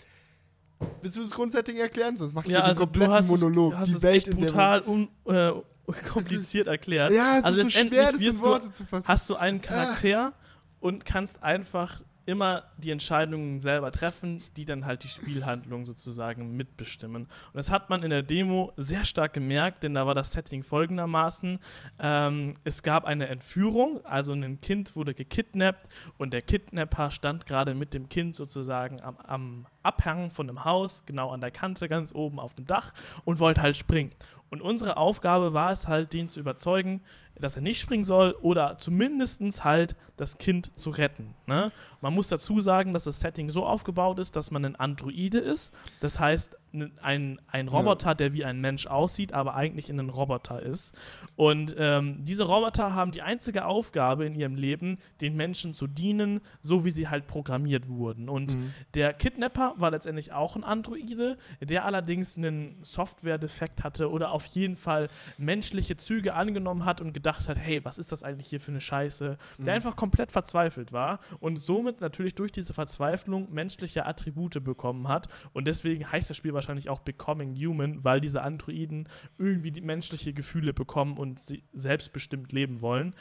[1.02, 2.18] Willst du das Grundsetting erklären?
[2.18, 3.72] Sonst mach ich Ja, also kompletten hast es, Monolog.
[3.74, 5.52] du hast die es Welt, brutal un, äh,
[6.10, 7.12] kompliziert erklärt.
[7.12, 9.08] Ja, es also ist so schwer, das in wirst du- Worte zu fassen.
[9.08, 10.34] hast du einen Charakter
[10.80, 17.24] und kannst einfach immer die Entscheidungen selber treffen, die dann halt die Spielhandlung sozusagen mitbestimmen.
[17.24, 20.62] Und das hat man in der Demo sehr stark gemerkt, denn da war das Setting
[20.62, 21.58] folgendermaßen.
[22.00, 25.88] Ähm, es gab eine Entführung, also ein Kind wurde gekidnappt
[26.20, 31.04] und der Kidnapper stand gerade mit dem Kind sozusagen am, am Abhang von einem Haus,
[31.06, 32.94] genau an der Kante, ganz oben auf dem Dach
[33.26, 34.12] und wollte halt springen.
[34.50, 37.02] Und unsere Aufgabe war es halt, den zu überzeugen,
[37.36, 41.36] dass er nicht springen soll oder zumindest halt das Kind zu retten.
[41.46, 41.72] Ne?
[42.02, 45.74] Man muss dazu sagen, dass das Setting so aufgebaut ist, dass man ein Androide ist.
[46.02, 46.58] Das heißt,
[47.02, 50.96] ein, ein Roboter, der wie ein Mensch aussieht, aber eigentlich ein Roboter ist.
[51.36, 56.42] Und ähm, diese Roboter haben die einzige Aufgabe in ihrem Leben, den Menschen zu dienen,
[56.62, 58.30] so wie sie halt programmiert wurden.
[58.30, 58.74] Und mhm.
[58.94, 64.76] der Kidnapper war letztendlich auch ein Androide, der allerdings einen Software-Defekt hatte oder auf jeden
[64.76, 68.72] Fall menschliche Züge angenommen hat und gedacht hat, hey, was ist das eigentlich hier für
[68.72, 69.38] eine Scheiße?
[69.58, 69.66] Mhm.
[69.66, 75.28] Der einfach komplett verzweifelt war und somit natürlich durch diese Verzweiflung menschliche Attribute bekommen hat.
[75.54, 79.08] Und deswegen heißt das Spiel wahrscheinlich auch Becoming Human, weil diese Androiden
[79.38, 83.16] irgendwie die menschliche Gefühle bekommen und sie selbstbestimmt leben wollen.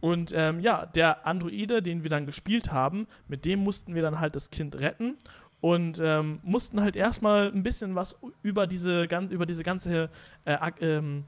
[0.00, 4.20] Und ähm, ja, der Androide, den wir dann gespielt haben, mit dem mussten wir dann
[4.20, 5.16] halt das Kind retten
[5.60, 10.10] und ähm, mussten halt erstmal ein bisschen was über diese, über diese ganze
[10.44, 11.24] äh, ähm,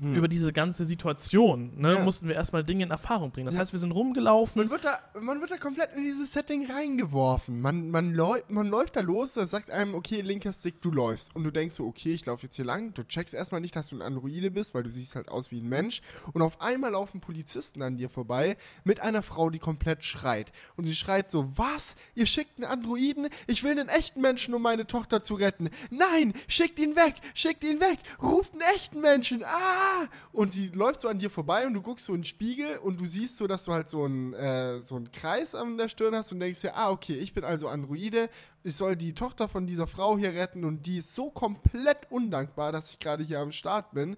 [0.00, 0.14] hm.
[0.14, 2.00] über diese ganze Situation, ne, ja.
[2.00, 3.46] mussten wir erstmal Dinge in Erfahrung bringen.
[3.46, 3.60] Das ja.
[3.60, 4.62] heißt, wir sind rumgelaufen.
[4.62, 7.60] Man wird da, man wird da komplett in dieses Setting reingeworfen.
[7.60, 11.34] Man, man, läu man läuft da los, da sagt einem, okay, linker Stick, du läufst.
[11.36, 12.92] Und du denkst so, okay, ich laufe jetzt hier lang.
[12.94, 15.60] Du checkst erstmal nicht, dass du ein Androide bist, weil du siehst halt aus wie
[15.60, 16.02] ein Mensch.
[16.32, 20.50] Und auf einmal laufen Polizisten an dir vorbei mit einer Frau, die komplett schreit.
[20.76, 21.94] Und sie schreit so, was?
[22.16, 23.28] Ihr schickt einen Androiden?
[23.46, 25.70] Ich will einen echten Menschen, um meine Tochter zu retten.
[25.90, 29.44] Nein, schickt ihn weg, schickt ihn weg, ruft einen echten Menschen.
[29.44, 29.83] Ah!
[30.32, 33.00] Und die läuft so an dir vorbei und du guckst so in den Spiegel und
[33.00, 36.14] du siehst so, dass du halt so einen, äh, so einen Kreis an der Stirn
[36.14, 38.28] hast und denkst dir, ah, okay, ich bin also Androide,
[38.64, 42.72] ich soll die Tochter von dieser Frau hier retten und die ist so komplett undankbar,
[42.72, 44.16] dass ich gerade hier am Start bin,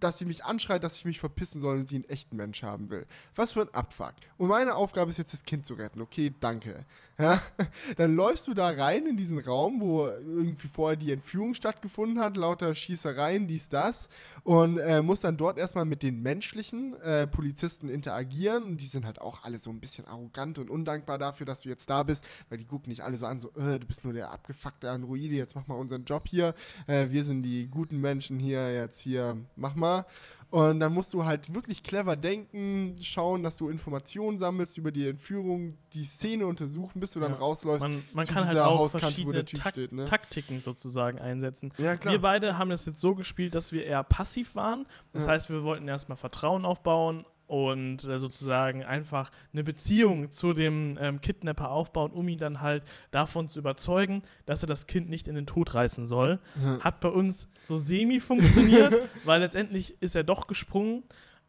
[0.00, 2.90] dass sie mich anschreit, dass ich mich verpissen soll und sie einen echten Mensch haben
[2.90, 3.06] will.
[3.34, 4.14] Was für ein Abfuck.
[4.36, 6.02] Und meine Aufgabe ist jetzt, das Kind zu retten.
[6.02, 6.84] Okay, danke.
[7.18, 7.40] Ja?
[7.96, 12.36] Dann läufst du da rein in diesen Raum, wo irgendwie vorher die Entführung stattgefunden hat,
[12.36, 14.10] lauter Schießereien, dies, das,
[14.44, 19.06] und äh, musst dann dort erstmal mit den menschlichen äh, Polizisten interagieren und die sind
[19.06, 22.24] halt auch alle so ein bisschen arrogant und undankbar dafür, dass du jetzt da bist,
[22.48, 25.36] weil die gucken nicht alle so an, so, äh, du bist nur der abgefuckte Androide,
[25.36, 26.54] jetzt mach mal unseren Job hier.
[26.88, 30.04] Äh, wir sind die guten Menschen hier, jetzt hier, mach mal.
[30.50, 35.08] Und dann musst du halt wirklich clever denken, schauen, dass du Informationen sammelst über die
[35.08, 37.38] Entführung, die Szene untersuchen, bis du dann ja.
[37.38, 37.88] rausläufst.
[37.88, 40.04] Man, man kann halt auch verschiedene Tak steht, ne?
[40.04, 41.72] Taktiken sozusagen einsetzen.
[41.78, 44.86] Ja, wir beide haben das jetzt so gespielt, dass wir eher passiv waren.
[45.12, 45.32] Das ja.
[45.32, 51.20] heißt, wir wollten erstmal Vertrauen aufbauen und äh, sozusagen einfach eine Beziehung zu dem ähm,
[51.20, 55.34] Kidnapper aufbauen, um ihn dann halt davon zu überzeugen, dass er das Kind nicht in
[55.34, 56.40] den Tod reißen soll.
[56.56, 56.80] Mhm.
[56.80, 58.94] Hat bei uns so semi funktioniert,
[59.24, 61.04] weil letztendlich ist er doch gesprungen.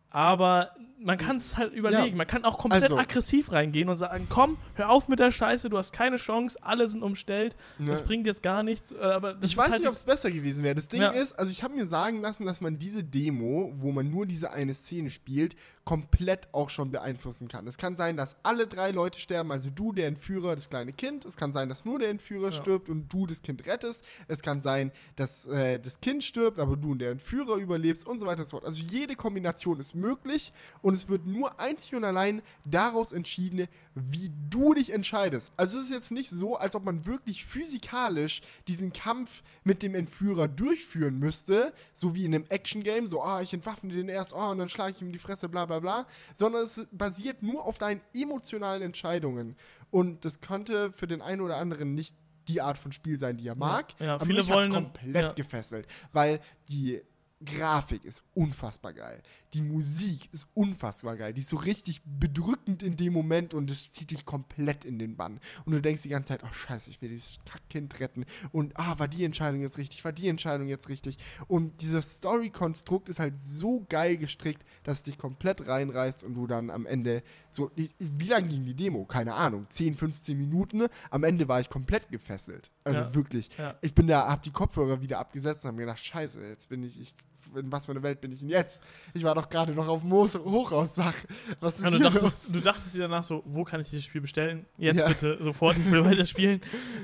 [0.10, 2.12] Aber man kann es halt überlegen.
[2.12, 2.16] Ja.
[2.16, 2.98] Man kann auch komplett also.
[2.98, 6.88] aggressiv reingehen und sagen: Komm, hör auf mit der Scheiße, du hast keine Chance, alle
[6.88, 7.92] sind umstellt, ne.
[7.92, 8.92] das bringt jetzt gar nichts.
[8.92, 10.76] Äh, aber ich weiß halt nicht, ob es besser gewesen wäre.
[10.76, 11.10] Das Ding ja.
[11.10, 14.52] ist, also ich habe mir sagen lassen, dass man diese Demo, wo man nur diese
[14.52, 15.56] eine Szene spielt,
[15.88, 17.66] komplett auch schon beeinflussen kann.
[17.66, 21.24] Es kann sein, dass alle drei Leute sterben, also du, der Entführer, das kleine Kind.
[21.24, 22.52] Es kann sein, dass nur der Entführer ja.
[22.52, 24.04] stirbt und du das Kind rettest.
[24.28, 28.20] Es kann sein, dass äh, das Kind stirbt, aber du und der Entführer überlebst und
[28.20, 28.66] so weiter und so fort.
[28.66, 34.30] Also jede Kombination ist möglich und es wird nur einzig und allein daraus entschieden, wie
[34.50, 35.54] du dich entscheidest.
[35.56, 39.96] Also es ist jetzt nicht so, als ob man wirklich physikalisch diesen Kampf mit dem
[39.96, 44.34] Entführer durchführen müsste, so wie in einem Action-Game, so, ah, oh, ich entwaffne den erst,
[44.34, 47.66] oh, und dann schlage ich ihm die Fresse, bla bla bla, sondern es basiert nur
[47.66, 49.56] auf deinen emotionalen Entscheidungen.
[49.92, 52.16] Und das könnte für den einen oder anderen nicht
[52.48, 53.94] die Art von Spiel sein, die er mag.
[54.00, 55.34] Ja, ja aber viele mich wollen komplett ja.
[55.34, 57.02] gefesselt, weil die
[57.46, 59.22] Grafik ist unfassbar geil.
[59.54, 61.34] Die Musik ist unfassbar geil.
[61.34, 65.16] Die ist so richtig bedrückend in dem Moment und es zieht dich komplett in den
[65.16, 65.40] Bann.
[65.64, 68.26] Und du denkst die ganze Zeit, oh scheiße, ich will dieses Kackkind retten.
[68.52, 70.04] Und ah, war die Entscheidung jetzt richtig?
[70.04, 71.18] War die Entscheidung jetzt richtig?
[71.48, 76.48] Und dieses Story-Konstrukt ist halt so geil gestrickt, dass es dich komplett reinreißt und du
[76.48, 77.22] dann am Ende
[77.52, 79.06] so, wie lang ging die Demo?
[79.06, 80.88] Keine Ahnung, 10, 15 Minuten.
[81.12, 82.72] Am Ende war ich komplett gefesselt.
[82.84, 83.16] Also ja.
[83.16, 83.50] wirklich.
[83.60, 83.76] Ja.
[83.82, 86.84] Ich bin da, hab die Kopfhörer wieder abgesetzt und hab mir gedacht, scheiße, jetzt bin
[86.84, 87.16] ich, ich
[87.56, 88.82] in was für eine Welt bin ich denn jetzt?
[89.14, 91.16] Ich war doch gerade noch auf dem Hochhaussach.
[91.60, 94.22] Was ist ja, du, dachtest, du dachtest dir danach so, wo kann ich dieses Spiel
[94.22, 94.66] bestellen?
[94.78, 95.08] Jetzt ja.
[95.08, 96.62] bitte, sofort, ich will weiter spielen.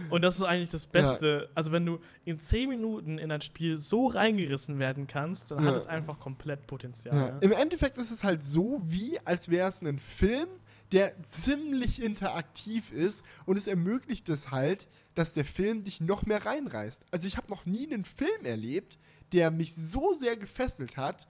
[0.09, 1.43] Und das ist eigentlich das Beste.
[1.43, 1.49] Ja.
[1.55, 5.75] Also wenn du in 10 Minuten in ein Spiel so reingerissen werden kannst, dann hat
[5.75, 7.37] es einfach komplett Potenzial.
[7.41, 10.47] Im Endeffekt ist es halt so, wie als wäre es ein Film,
[10.93, 16.45] der ziemlich interaktiv ist und es ermöglicht es halt, dass der Film dich noch mehr
[16.45, 17.03] reinreißt.
[17.11, 18.97] Also ich habe noch nie einen Film erlebt,
[19.33, 21.27] der mich so sehr gefesselt hat,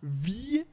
[0.00, 0.64] wie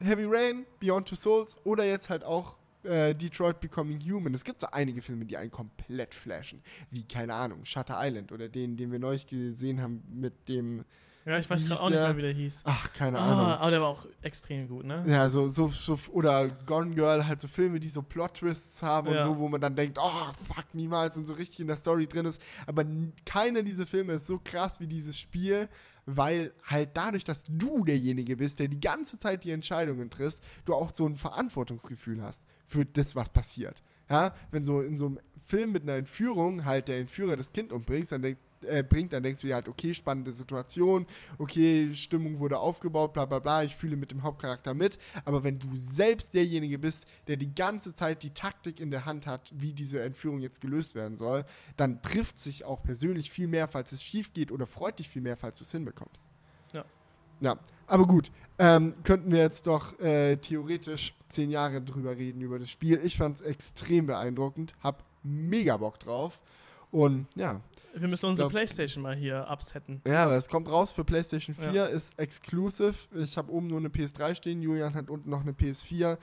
[0.00, 4.34] Heavy Rain, Beyond Two Souls oder jetzt halt auch äh, Detroit Becoming Human.
[4.34, 6.62] Es gibt so einige Filme, die einen komplett flashen.
[6.90, 10.84] Wie, keine Ahnung, Shutter Island oder den, den wir neulich gesehen haben mit dem
[11.24, 12.62] Ja, ich weiß auch nicht mehr, wie der hieß.
[12.64, 13.46] Ach, keine Ah, Ahnung.
[13.60, 15.04] aber der war auch extrem gut, ne?
[15.06, 19.14] Ja, so, so, so, oder Gone Girl, halt so Filme, die so Plot-Twists haben und
[19.14, 19.22] Ja.
[19.22, 22.26] so, wo man dann denkt, oh, fuck, niemals und so richtig in der Story drin
[22.26, 22.42] ist.
[22.66, 22.84] Aber
[23.24, 25.68] keiner dieser Filme ist so krass wie dieses Spiel,
[26.06, 30.74] weil halt dadurch, dass du derjenige bist, der die ganze Zeit die Entscheidungen trifft, du
[30.74, 33.82] auch so ein Verantwortungsgefühl hast für das, was passiert.
[34.10, 37.72] Ja, wenn so in so einem Film mit einer Entführung halt der Entführer das Kind
[37.72, 41.06] umbringt, dann denk, äh, bringt, dann denkst du dir halt, okay, spannende Situation,
[41.38, 44.98] okay, Stimmung wurde aufgebaut, bla bla bla, ich fühle mit dem Hauptcharakter mit.
[45.24, 49.26] Aber wenn du selbst derjenige bist, der die ganze Zeit die Taktik in der Hand
[49.26, 51.44] hat, wie diese Entführung jetzt gelöst werden soll,
[51.76, 55.22] dann trifft sich auch persönlich viel mehr, falls es schief geht oder freut dich viel
[55.22, 56.26] mehr, falls du es hinbekommst.
[56.72, 56.84] Ja.
[57.40, 62.58] Ja, aber gut, ähm, könnten wir jetzt doch äh, theoretisch zehn Jahre drüber reden über
[62.58, 63.00] das Spiel.
[63.02, 66.40] Ich fand es extrem beeindruckend, hab mega Bock drauf.
[66.92, 67.60] Und ja,
[67.94, 70.00] Wir müssen unsere glaub- Playstation mal hier upsetten.
[70.06, 71.86] ja, aber es kommt raus für PlayStation 4, Ja.
[71.86, 72.94] ist exclusive.
[73.16, 76.18] Ich habe oben nur eine PS3 stehen, Julian hat unten noch eine PS4.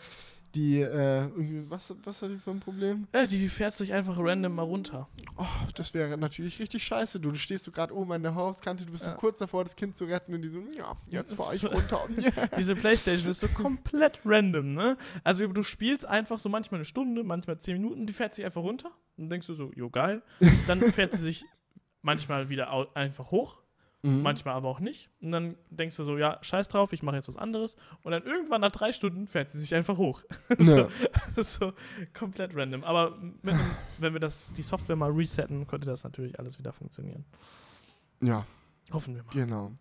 [0.55, 3.07] Die, äh, irgendwie, was, was hat die für ein Problem?
[3.13, 5.07] Ja, die fährt sich einfach random mal runter.
[5.37, 5.45] Oh,
[5.75, 7.19] das wäre natürlich richtig scheiße.
[7.19, 9.11] Du, du stehst so gerade oben an der Hauskante, du bist Ja.
[9.13, 12.01] so kurz davor, das Kind zu retten und die so, ja, jetzt fahr ich runter.
[12.57, 14.97] Diese Playstation ist so komplett random, ne?
[15.23, 18.63] Also du spielst einfach so manchmal eine Stunde, manchmal zehn Minuten, die fährt sich einfach
[18.63, 18.89] runter.
[19.17, 20.23] Dann denkst du so, jo geil.
[20.65, 21.45] Dann fährt sie sich
[22.01, 23.59] manchmal wieder einfach hoch,
[24.01, 24.21] Mhm.
[24.21, 25.09] manchmal aber auch nicht.
[25.21, 27.75] Und dann denkst du so, ja, scheiß drauf, ich mache jetzt was anderes.
[28.03, 30.23] Und dann irgendwann nach drei Stunden fährt sie sich einfach hoch.
[30.57, 30.87] so, Ja.
[31.43, 31.73] so
[32.13, 32.83] komplett random.
[32.85, 33.59] Aber einem,
[33.97, 37.25] wenn wir das, die Software mal resetten, könnte das natürlich alles wieder funktionieren.
[38.21, 38.45] ja,
[38.91, 39.31] Hoffen wir mal.
[39.33, 39.71] genau.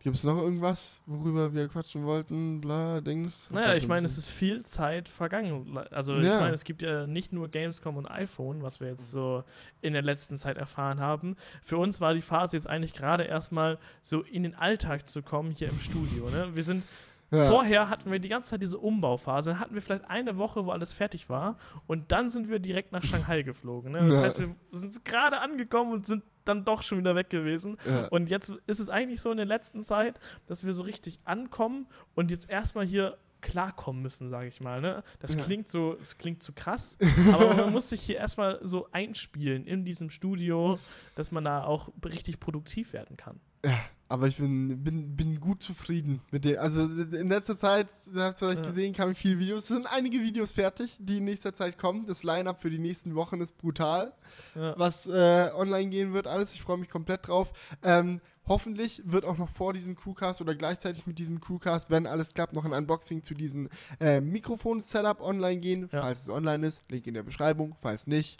[0.00, 2.60] Gibt es noch irgendwas, worüber wir quatschen wollten?
[2.60, 3.50] Bla, Dings.
[3.50, 5.76] Naja, ich meine, es ist viel Zeit vergangen.
[5.90, 6.34] Also Ja.
[6.36, 9.42] ich meine, es gibt ja nicht nur Gamescom und iPhone, was wir jetzt so
[9.80, 11.34] in der letzten Zeit erfahren haben.
[11.62, 15.50] Für uns war die Phase jetzt eigentlich gerade erstmal so in den Alltag zu kommen
[15.50, 16.30] hier im Studio.
[16.30, 16.50] Ne?
[16.54, 16.84] Wir sind
[17.30, 17.50] ja.
[17.50, 19.50] Vorher hatten wir die ganze Zeit diese Umbauphase.
[19.50, 21.58] Dann hatten wir vielleicht eine Woche, wo alles fertig war.
[21.86, 23.92] Und dann sind wir direkt nach Shanghai geflogen.
[23.92, 24.08] Ne?
[24.08, 24.22] Das Ja.
[24.22, 27.76] heißt, wir sind gerade angekommen und sind dann doch schon wieder weg gewesen.
[27.86, 28.06] Ja.
[28.08, 31.86] Und jetzt ist es eigentlich so in der letzten Zeit, dass wir so richtig ankommen
[32.14, 34.80] und jetzt erstmal hier klarkommen müssen, sage ich mal.
[34.80, 35.04] Ne?
[35.20, 35.40] Das Ja.
[35.42, 36.98] klingt so, das klingt zu krass,
[37.32, 40.80] aber man muss sich hier erstmal so einspielen in diesem Studio,
[41.14, 43.38] dass man da auch richtig produktiv werden kann.
[43.64, 43.78] Ja,
[44.10, 46.58] aber ich bin, bin, bin gut zufrieden mit dem.
[46.58, 48.68] Also in letzter Zeit, ihr habt es vielleicht Ja.
[48.68, 49.62] gesehen, kamen viele Videos.
[49.64, 52.06] Es sind einige Videos fertig, die in nächster Zeit kommen.
[52.06, 54.12] Das Line-Up für die nächsten Wochen ist brutal,
[54.54, 54.78] Ja.
[54.78, 56.26] was äh, online gehen wird.
[56.26, 57.52] Alles, ich freue mich komplett drauf.
[57.82, 62.32] Ähm, hoffentlich wird auch noch vor diesem Crewcast oder gleichzeitig mit diesem Crewcast, wenn alles
[62.32, 63.68] klappt, noch ein Unboxing zu diesem
[64.00, 66.00] äh, Mikrofon-Setup online gehen, Ja.
[66.00, 66.82] falls es online ist.
[66.90, 68.38] Link in der Beschreibung, falls nicht.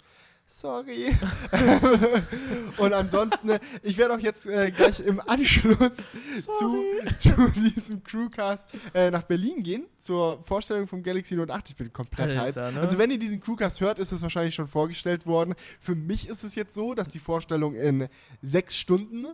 [0.51, 1.15] Sorry.
[2.79, 5.97] Und ansonsten, ich werde auch jetzt äh, gleich im Anschluss
[6.41, 6.85] zu,
[7.19, 11.69] zu diesem Crewcast äh, nach Berlin gehen, zur Vorstellung vom Galaxy Note 8.
[11.69, 12.57] Ich bin komplett hyped.
[12.57, 12.81] ne?
[12.81, 15.55] Also wenn ihr diesen Crewcast hört, ist es wahrscheinlich schon vorgestellt worden.
[15.81, 18.09] Für mich ist es jetzt so, dass die Vorstellung in
[18.41, 19.27] sechs Stunden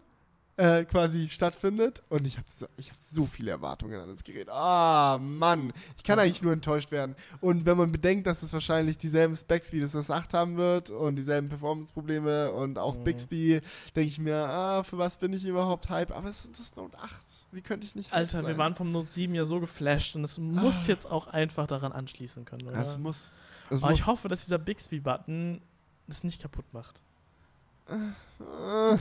[0.56, 2.02] äh, quasi stattfindet.
[2.08, 4.48] Und ich habe so, ich hab so viele Erwartungen an das Gerät.
[4.50, 5.72] Ah, Mann.
[5.96, 7.16] Ich kann eigentlich nur enttäuscht werden.
[7.40, 10.90] Und wenn man bedenkt, dass es wahrscheinlich dieselben Specs wie das das 8 haben wird
[10.90, 13.04] und dieselben Performance-Probleme und auch Mhm.
[13.04, 13.60] Bixby,
[13.96, 16.12] denke ich mir, ah, für was bin ich überhaupt hype?
[16.16, 17.10] Aber es ist das Note 8.
[17.50, 18.58] Wie könnte ich nicht Alter, wir sein?
[18.58, 20.88] waren vom Note 7 ja so geflasht und es muss Ah.
[20.88, 22.80] jetzt auch einfach daran anschließen können, oder?
[22.80, 23.32] Es muss.
[23.70, 23.98] Es Aber muss.
[24.00, 25.60] ich hoffe, dass dieser Bixby-Button
[26.06, 27.00] das nicht kaputt macht.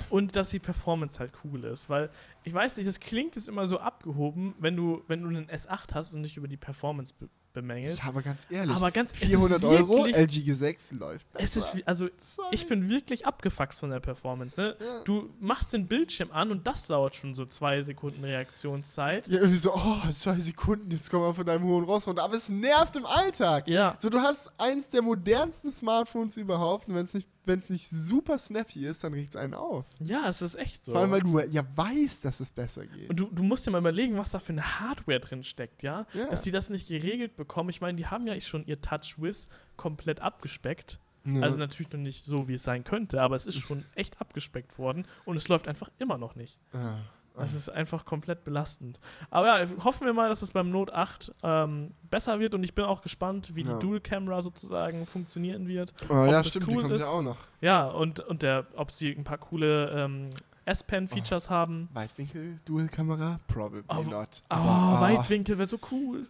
[0.10, 2.10] Und dass die Performance halt cool ist, weil
[2.44, 5.94] ich weiß nicht, es klingt jetzt immer so abgehoben, wenn du, wenn du einen S8
[5.94, 8.00] hast und dich über die Performance be bemängelst.
[8.02, 8.76] ja, aber ganz ehrlich.
[8.76, 11.28] Aber ganz es ist 400 Euro, wirklich- LG G6 läuft.
[11.36, 12.48] Es ist, also Sorry.
[12.50, 14.60] ich bin wirklich abgefuckt von der Performance.
[14.60, 14.76] Ne?
[14.80, 15.04] Ja.
[15.04, 19.28] Du machst den Bildschirm an und das dauert schon so zwei Sekunden Reaktionszeit.
[19.28, 22.24] Ja, irgendwie so, oh, zwei Sekunden, jetzt komm mal von deinem hohen Ross runter.
[22.24, 23.68] Aber es nervt im Alltag.
[23.68, 27.90] Ja, So, du hast eins der modernsten Smartphones überhaupt und wenn es nicht, wenn's nicht
[27.90, 29.86] super snappy ist, dann regt es einen auf.
[30.00, 30.94] ja, es ist echt so.
[30.94, 33.10] Vor allem, weil du ja weißt, dass es besser geht.
[33.10, 36.06] Und du, du musst dir mal überlegen, was da für eine Hardware drin steckt, ja?
[36.14, 36.30] Ja.
[36.30, 37.70] Dass die das nicht geregelt bekommen.
[37.70, 41.00] Ich meine, die haben ja schon ihr TouchWiz komplett abgespeckt.
[41.26, 41.42] Ja.
[41.42, 44.78] Also natürlich noch nicht so, wie es sein könnte, aber es ist schon echt abgespeckt
[44.78, 46.60] worden und es läuft einfach immer noch nicht.
[46.74, 46.98] Ah.
[47.36, 49.00] Das ist einfach komplett belastend.
[49.32, 52.76] Aber ja, hoffen wir mal, dass es beim Note 8 ähm, besser wird und ich
[52.76, 53.74] bin auch gespannt, wie Ja.
[53.74, 55.94] die Dual-Camera sozusagen funktionieren wird.
[56.10, 57.02] Oh, ja, das stimmt, cool die kommt ist.
[57.02, 57.38] ja auch noch.
[57.62, 60.30] Ja, und, und der, ob sie ein paar coole ähm,
[60.66, 61.90] S-Pen-Features haben.
[61.94, 63.40] Weitwinkel, Dual-Kamera?
[63.48, 64.44] Probably Aber- not.
[64.50, 66.28] Oh, ah, Weitwinkel wäre so cool.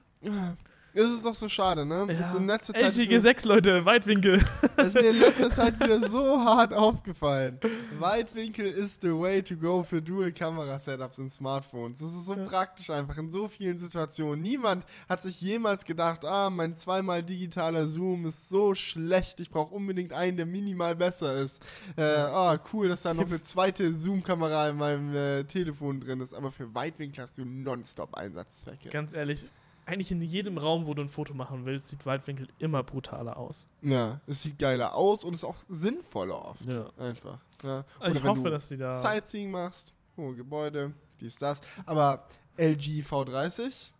[0.96, 2.06] Das ist doch so schade, ne?
[2.08, 4.44] Das ist in letzter Zeit LG G6, Leute, Weitwinkel.
[4.76, 7.60] Das ist mir in letzter Zeit wieder so hart aufgefallen.
[8.00, 12.00] Weitwinkel ist the way to go für Dual-Kamera-Setups in Smartphones.
[12.00, 12.44] Das ist so Ja.
[12.46, 14.42] praktisch einfach in so vielen Situationen.
[14.42, 19.74] Niemand hat sich jemals gedacht, ah, mein zweimal digitaler Zoom ist so schlecht, ich brauche
[19.74, 21.64] unbedingt einen, der minimal besser ist.
[21.96, 26.34] Äh, ah, cool, dass da noch eine zweite Zoom-Kamera in meinem äh, Telefon drin ist.
[26.34, 28.90] Aber für Weitwinkel hast du nonstop Einsatzzwecke.
[28.90, 29.46] Ganz ehrlich,
[29.86, 33.66] eigentlich in jedem Raum, wo du ein Foto machen willst, sieht Weitwinkel immer brutaler aus.
[33.82, 36.66] Ja, es sieht geiler aus und ist auch sinnvoller oft.
[36.66, 36.90] Ja.
[36.98, 37.40] Einfach.
[37.64, 37.86] Ja.
[38.00, 39.00] Also ich hoffe, du dass die da.
[39.02, 41.62] Sightseeing machst, hohe Gebäude, dies, das.
[41.86, 42.28] Aber
[42.58, 43.92] LG V30,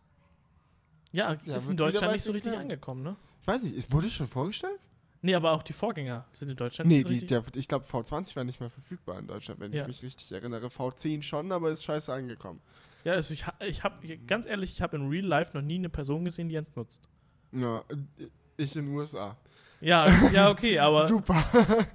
[1.12, 3.16] Ja, Ja, ist in Deutschland nicht so richtig angekommen, ne?
[3.42, 4.80] ich weiß nicht, wurde es schon vorgestellt?
[5.26, 8.44] Nee, aber auch die Vorgänger sind in Deutschland Nee, nicht so ich glaube V20 war
[8.44, 9.82] nicht mehr verfügbar in Deutschland, wenn Ja.
[9.84, 10.68] ich mich richtig erinnere.
[10.68, 12.60] V10 schon, aber ist scheiße angekommen.
[13.06, 15.88] Ja, also ich, ich habe, ganz ehrlich, ich habe in Real Life noch nie eine
[15.90, 17.08] Person gesehen, die eins nutzt.
[17.54, 19.38] Ja, äh, ich in den USA.
[19.80, 21.42] Ja, ja, okay, aber, Super.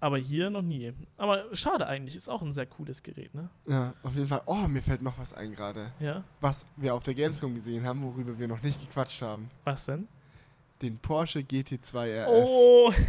[0.00, 0.92] aber hier noch nie.
[1.16, 3.48] Aber schade eigentlich, ist auch ein sehr cooles Gerät, ne?
[3.66, 4.42] ja, auf jeden Fall.
[4.46, 5.92] Oh, mir fällt noch was ein gerade.
[5.98, 9.50] Ja, Was wir auf der Gamescom gesehen haben, worüber wir noch nicht gequatscht haben.
[9.64, 10.06] was denn?
[10.82, 12.28] Den Porsche GT2 RS.
[12.48, 12.92] Oh!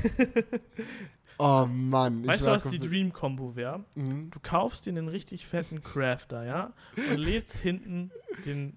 [1.40, 2.26] Oh Mann.
[2.26, 3.84] weißt du, was die komplett- Dream-Combo wäre?
[3.94, 4.32] Mhm.
[4.32, 6.74] Du kaufst dir einen richtig fetten Crafter, ja?
[7.12, 8.10] Und lädst hinten
[8.44, 8.76] den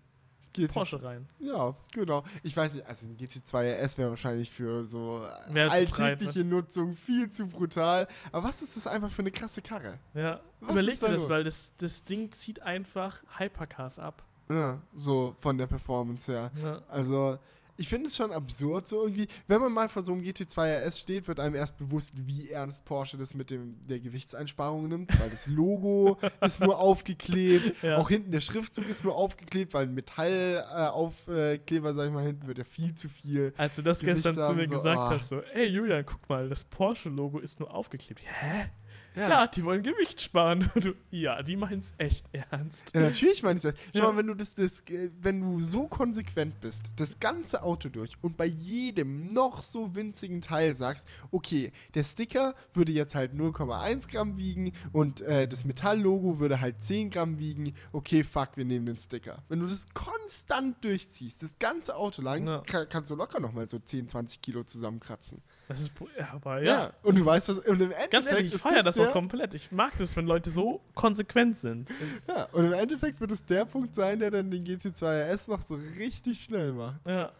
[0.52, 1.26] GT Porsche rein.
[1.38, 2.22] Ja, genau.
[2.42, 6.44] Ich weiß nicht, also ein GT2 RS wäre wahrscheinlich für so Wäre zu breit, alltägliche
[6.44, 8.06] Nutzung viel zu brutal.
[8.30, 9.98] Aber was ist das einfach für eine krasse Karre?
[10.12, 11.30] Ja, Was überleg ist da dir das, los?
[11.30, 14.22] weil das, das Ding zieht einfach Hypercars ab.
[14.50, 16.50] Ja, so von der Performance her.
[16.62, 16.82] Ja.
[16.88, 17.38] Also,
[17.80, 19.26] ich finde es schon absurd so irgendwie.
[19.46, 22.84] Wenn man mal vor so einem GT2 RS steht, wird einem erst bewusst, wie ernst
[22.84, 27.96] Porsche das mit dem, der Gewichtseinsparung nimmt, weil das Logo ist nur aufgeklebt, Ja.
[27.96, 32.46] auch hinten der Schriftzug ist nur aufgeklebt, weil ein Metallaufkleber, äh, sag ich mal, hinten
[32.46, 33.54] wird ja viel zu viel.
[33.56, 35.10] Als du das Gewicht gestern zu haben, mir so, gesagt ah.
[35.10, 38.20] hast, so, ey Julian, guck mal, das Porsche-Logo ist nur aufgeklebt.
[38.26, 38.68] Hä?
[39.16, 39.28] Ja.
[39.28, 40.70] Ja, die wollen Gewicht sparen.
[40.80, 42.94] Du, ja, die meinen es echt ernst.
[42.94, 43.74] Ja, natürlich meine ich das.
[43.94, 44.12] Schau Ja.
[44.12, 48.12] mal, wenn du das, das, äh, wenn du so konsequent bist, das ganze Auto durch
[48.22, 54.08] und bei jedem noch so winzigen Teil sagst, okay, der Sticker würde jetzt halt 0,1
[54.10, 58.86] Gramm wiegen und äh, das Metalllogo würde halt 10 Gramm wiegen, okay, fuck, wir nehmen
[58.86, 59.42] den Sticker.
[59.48, 62.62] Wenn du das konstant durchziehst, das ganze Auto lang, Ja.
[62.66, 65.42] ka- kannst du locker nochmal so 10, 20 Kilo zusammenkratzen.
[65.70, 66.92] Das ist, ja, aber ja.
[67.02, 69.54] Und du weißt was, und im Endeffekt Ganz ehrlich, ich feiere das auch der- komplett.
[69.54, 71.90] Ich mag das, wenn Leute so konsequent sind.
[72.28, 75.02] Ja, und im Endeffekt wird es der Punkt sein, der dann den GT2
[75.32, 77.00] RS noch so richtig schnell macht.
[77.06, 77.30] Ja.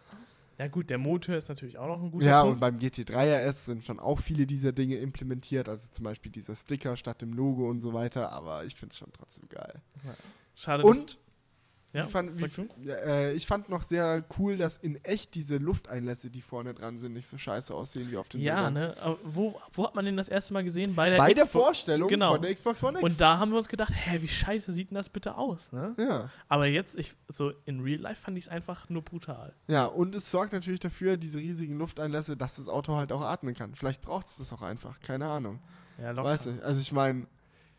[0.57, 2.61] Ja, gut, der Motor ist natürlich auch noch ein guter Ja, und Punkt.
[2.61, 3.13] beim GT3
[3.47, 7.33] RS sind schon auch viele dieser Dinge implementiert, also zum Beispiel dieser Sticker statt dem
[7.33, 9.81] Logo und so weiter, aber ich finde es schon trotzdem geil.
[10.55, 11.17] Schade, dass- Und
[11.93, 16.29] ja, ich, fand, wie, äh, ich fand noch sehr cool, dass in echt diese Lufteinlässe,
[16.29, 18.73] die vorne dran sind, nicht so scheiße aussehen wie auf den Ja, Bildern.
[18.73, 18.95] ne?
[19.01, 20.95] Aber wo, wo hat man den das erste Mal gesehen?
[20.95, 21.47] Bei der, Bei der.
[21.47, 22.31] Vorstellung Genau.
[22.33, 23.03] von der Xbox One X.
[23.03, 25.93] Und da haben wir uns gedacht, hä, wie scheiße sieht denn das bitte aus, ne?
[25.97, 26.29] ja.
[26.47, 29.53] Aber jetzt, ich, so in Real Life fand ich es einfach nur brutal.
[29.67, 33.53] ja, und es sorgt natürlich dafür, diese riesigen Lufteinlässe, dass das Auto halt auch atmen
[33.53, 33.75] kann.
[33.75, 35.59] Vielleicht braucht es das auch einfach, keine Ahnung.
[36.01, 36.29] Ja, locker.
[36.29, 37.27] Weißt du, also ich meine,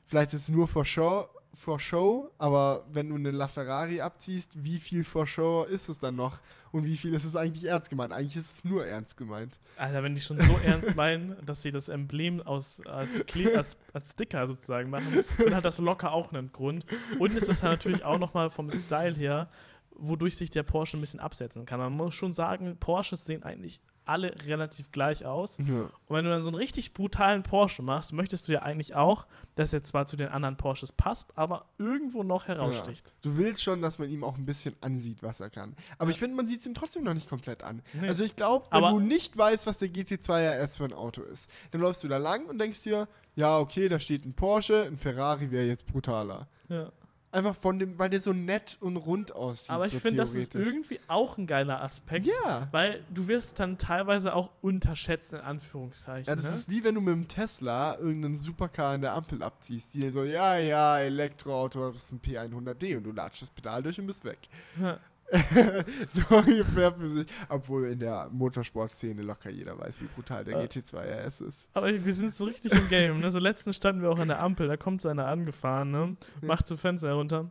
[0.04, 4.78] vielleicht ist es nur for show, for show, aber wenn du eine LaFerrari abziehst, wie
[4.78, 6.40] viel for show ist es dann noch?
[6.70, 8.12] Und wie viel ist es eigentlich ernst gemeint?
[8.12, 9.60] Eigentlich ist es nur ernst gemeint.
[9.76, 13.76] Alter, wenn die schon so ernst meinen, dass sie das Emblem aus, als, Kle als,
[13.92, 16.86] als Sticker sozusagen machen, dann hat das locker auch einen Grund.
[17.18, 19.48] Und es ist halt natürlich auch nochmal vom Style her,
[19.94, 21.78] wodurch sich der Porsche ein bisschen absetzen kann.
[21.78, 25.58] Man muss schon sagen, Porsches sehen eigentlich alle relativ gleich aus.
[25.58, 25.64] Ja.
[25.64, 29.26] Und wenn du dann so einen richtig brutalen Porsche machst, möchtest du ja eigentlich auch,
[29.54, 33.14] dass er zwar zu den anderen Porsches passt, aber irgendwo noch heraussticht.
[33.22, 35.74] Du willst schon, dass man ihm auch ein bisschen ansieht, was er kann.
[35.98, 37.82] Aber ich finde, man sieht es ihm trotzdem noch nicht komplett an.
[37.92, 38.08] Nee.
[38.08, 41.22] Also ich glaube, wenn Aber- du nicht weißt, was der GT2 RS für ein Auto
[41.22, 44.82] ist, dann läufst du da lang und denkst dir, ja, okay, da steht ein Porsche,
[44.84, 46.48] ein Ferrari wäre jetzt brutaler.
[46.68, 46.90] Ja.
[47.32, 49.70] Einfach von dem, weil der so nett und rund aussieht.
[49.70, 52.26] Aber ich so finde, das ist irgendwie auch ein geiler Aspekt.
[52.26, 52.68] Ja.
[52.72, 56.26] Weil du wirst dann teilweise auch unterschätzt, in Anführungszeichen.
[56.26, 56.56] Ja, das ne?
[56.56, 59.94] ist wie wenn du mit dem Tesla irgendeinen Supercar in der Ampel abziehst.
[59.94, 63.98] Die so, ja, ja, Elektroauto, das ist ein P100D und du latschst das Pedal durch
[63.98, 64.38] und bist weg.
[64.78, 65.00] Ja.
[66.08, 67.26] so ungefähr für sich.
[67.48, 70.64] Obwohl in der Motorsportszene locker jeder weiß, wie brutal der Ja.
[70.66, 71.68] GT2 RS ist.
[71.72, 73.18] Aber wir sind so richtig im Game.
[73.18, 73.30] Ne?
[73.30, 76.16] So letztens standen wir auch an der Ampel, da kommt so einer angefahren, ne?
[76.42, 77.50] macht so Fenster herunter.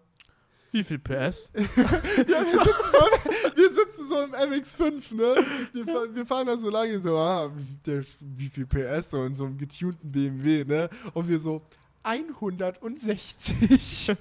[0.73, 1.51] Wie viel PS?
[1.55, 5.36] Ja, wir sitzen so, wir sitzen so im MX5, ne?
[5.73, 7.51] Wir, fahr- wir fahren da so lange so, ah,
[7.86, 10.89] der, wie viel PS so in so einem getunten BMW, ne?
[11.13, 11.61] Und wir so,
[12.04, 14.10] 160.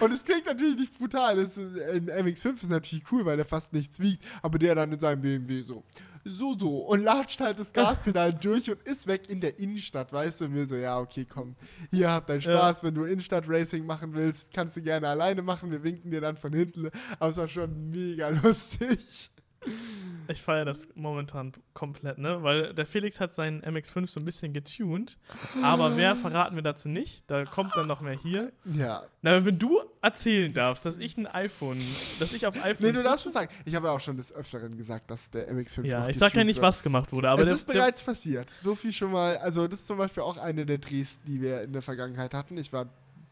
[0.00, 1.36] und es klingt natürlich nicht brutal.
[1.36, 4.24] Das ist, ein MX5 ist natürlich cool, weil der fast nichts wiegt.
[4.42, 5.84] Aber der dann in seinem BMW so,
[6.24, 6.78] so, so.
[6.78, 10.46] Und latscht halt das Gaspedal durch und ist weg in der Innenstadt, weißt du?
[10.46, 11.56] Und mir so, ja, okay, komm.
[11.90, 12.82] Hier habt deinen Spaß.
[12.82, 12.88] Ja.
[12.88, 15.70] Wenn du Innenstadt-Racing machen willst, kannst du gerne alleine machen.
[15.70, 16.90] Wir winken dir dann von hinten.
[17.18, 19.30] Aber es war schon mega lustig.
[20.30, 22.42] Ich feiere das momentan komplett, ne?
[22.42, 25.16] Weil der Felix hat seinen MX5 so ein bisschen getuned.
[25.62, 27.24] Aber wer verraten wir dazu nicht?
[27.30, 28.52] Da kommt dann noch mehr hier.
[28.64, 29.04] Ja.
[29.22, 31.78] Na, wenn du erzählen darfst, dass ich ein iPhone,
[32.20, 32.86] dass ich auf iPhone.
[32.86, 33.50] Nee, du darfst es sagen.
[33.64, 35.86] Ich habe ja auch schon des Öfteren gesagt, dass der MX5.
[35.86, 37.42] Ja, ich sag ja nicht, was gemacht wurde, aber.
[37.42, 38.50] Es ist bereits passiert.
[38.60, 39.38] So viel schon mal.
[39.38, 42.58] Also, das ist zum Beispiel auch eine der Drehs, die wir in der Vergangenheit hatten.
[42.58, 42.86] Ich war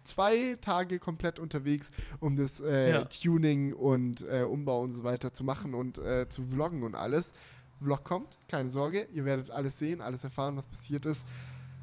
[0.06, 1.90] zwei Tage komplett unterwegs,
[2.20, 3.04] um das äh, ja.
[3.04, 7.34] Tuning und äh, Umbau und so weiter zu machen und äh, zu vloggen und alles.
[7.82, 11.26] Vlog kommt, keine Sorge, ihr werdet alles sehen, alles erfahren, was passiert ist.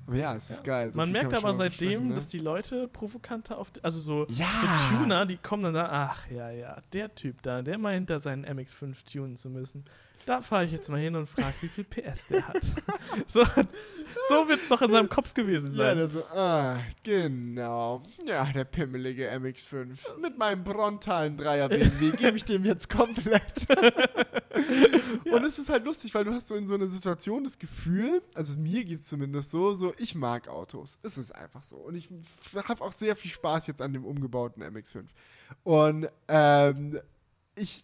[0.05, 0.73] Aber ja, es ist ja.
[0.73, 0.91] geil.
[0.91, 2.15] So man merkt aber seitdem, ne?
[2.15, 4.45] dass die Leute provokanter auf, also so, ja.
[4.89, 8.19] so Tuner, die kommen dann da, ach ja, ja, der Typ da, der mal hinter
[8.19, 9.85] seinen MX5 tunen zu müssen.
[10.25, 12.63] Da fahre ich jetzt mal hin und frage, wie viel PS der hat.
[13.27, 13.43] so
[14.29, 15.87] so wird es doch in seinem Kopf gewesen sein.
[15.87, 18.03] Ja, der so, ah, genau.
[18.25, 20.19] Ja, der pimmelige MX5.
[20.21, 23.67] Mit meinem brontalen Dreier BMW gebe ich dem jetzt komplett.
[25.25, 25.35] ja.
[25.35, 28.21] Und es ist halt lustig, weil du hast so in so einer Situation das Gefühl,
[28.33, 30.99] also mir geht es zumindest so, so, ich mag Autos.
[31.03, 31.77] Es ist einfach so.
[31.77, 32.09] Und ich
[32.67, 35.05] habe auch sehr viel Spaß jetzt an dem umgebauten MX5.
[35.63, 36.99] Und ähm,
[37.55, 37.83] ich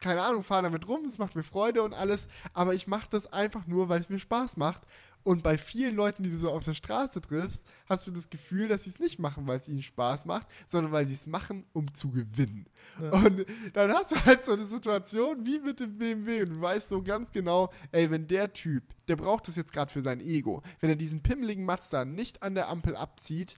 [0.00, 3.32] keine Ahnung, fahre damit rum, es macht mir Freude und alles, aber ich mache das
[3.32, 4.82] einfach nur, weil es mir Spaß macht.
[5.26, 8.68] Und bei vielen Leuten, die du so auf der Straße triffst, hast du das Gefühl,
[8.68, 11.64] dass sie es nicht machen, weil es ihnen Spaß macht, sondern weil sie es machen,
[11.72, 12.66] um zu gewinnen.
[13.02, 13.10] Ja.
[13.10, 16.90] Und dann hast du halt so eine Situation wie mit dem BMW und du weißt
[16.90, 20.62] so ganz genau, ey, wenn der Typ, der braucht das jetzt gerade für sein Ego,
[20.78, 23.56] wenn er diesen pimmeligen Mazda nicht an der Ampel abzieht,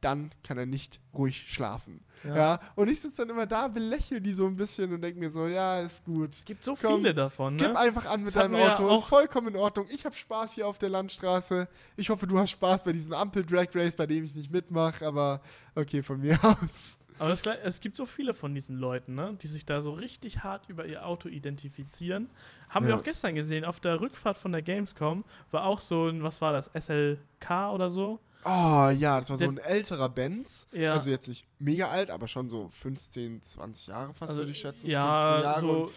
[0.00, 2.00] dann kann er nicht ruhig schlafen.
[2.24, 2.36] Ja.
[2.36, 2.60] ja?
[2.74, 5.46] Und ich sitze dann immer da, belächle die so ein bisschen und denke mir so,
[5.46, 6.30] ja, ist gut.
[6.30, 7.66] Es gibt so Komm, viele davon, ne?
[7.66, 9.86] Gib einfach an mit das deinem Auto, ja ist vollkommen in Ordnung.
[9.90, 11.68] Ich habe Spaß hier auf der Landstraße.
[11.96, 15.40] Ich hoffe, du hast Spaß bei diesem Ampel-Drag Race, bei dem ich nicht mitmache, aber
[15.74, 16.98] okay, von mir aus.
[17.18, 20.42] Aber das, es gibt so viele von diesen Leuten, ne, die sich da so richtig
[20.42, 22.30] hart über ihr Auto identifizieren.
[22.70, 22.92] Haben ja.
[22.92, 26.40] wir auch gestern gesehen, auf der Rückfahrt von der Gamescom war auch so ein, was
[26.40, 28.20] war das, SLK oder so?
[28.44, 30.68] Oh ja, das war so ein älterer Benz.
[30.72, 30.92] Ja.
[30.94, 34.58] Also jetzt nicht mega alt, aber schon so 15, 20 Jahre fast, also, würde ich
[34.58, 34.86] schätzen.
[34.88, 35.90] Ja, so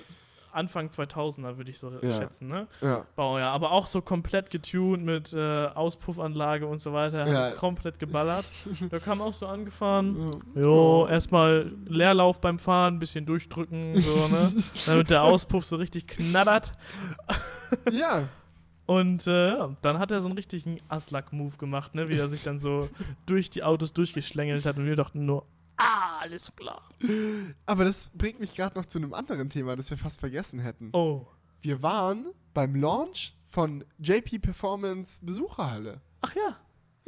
[0.54, 2.12] Anfang 2000er würde ich so ja.
[2.12, 2.68] schätzen, ne?
[2.82, 3.06] Ja.
[3.16, 3.52] Baujahr.
[3.52, 7.28] Aber auch so komplett getuned mit äh, Auspuffanlage und so weiter.
[7.28, 7.52] Ja.
[7.52, 8.52] Komplett geballert.
[8.90, 10.32] da kam auch so angefahren.
[10.56, 10.62] Ja.
[10.62, 14.54] Jo, erstmal Leerlauf beim Fahren, ein bisschen durchdrücken, so, ne?
[14.86, 16.72] Damit der Auspuff so richtig knattert.
[17.92, 18.30] ja.
[18.86, 22.10] Und äh, dann hat er so einen richtigen Aslak-Move gemacht, ne?
[22.10, 22.90] wie er sich dann so
[23.26, 25.46] durch die Autos durchgeschlängelt hat und wir dachten nur,
[25.78, 26.90] ah, alles klar.
[27.66, 30.90] Aber das bringt mich gerade noch zu einem anderen Thema, das wir fast vergessen hätten.
[30.94, 31.26] Oh.
[31.62, 36.02] Wir waren beim Launch von JP Performance Besucherhalle.
[36.22, 36.58] Ach ja.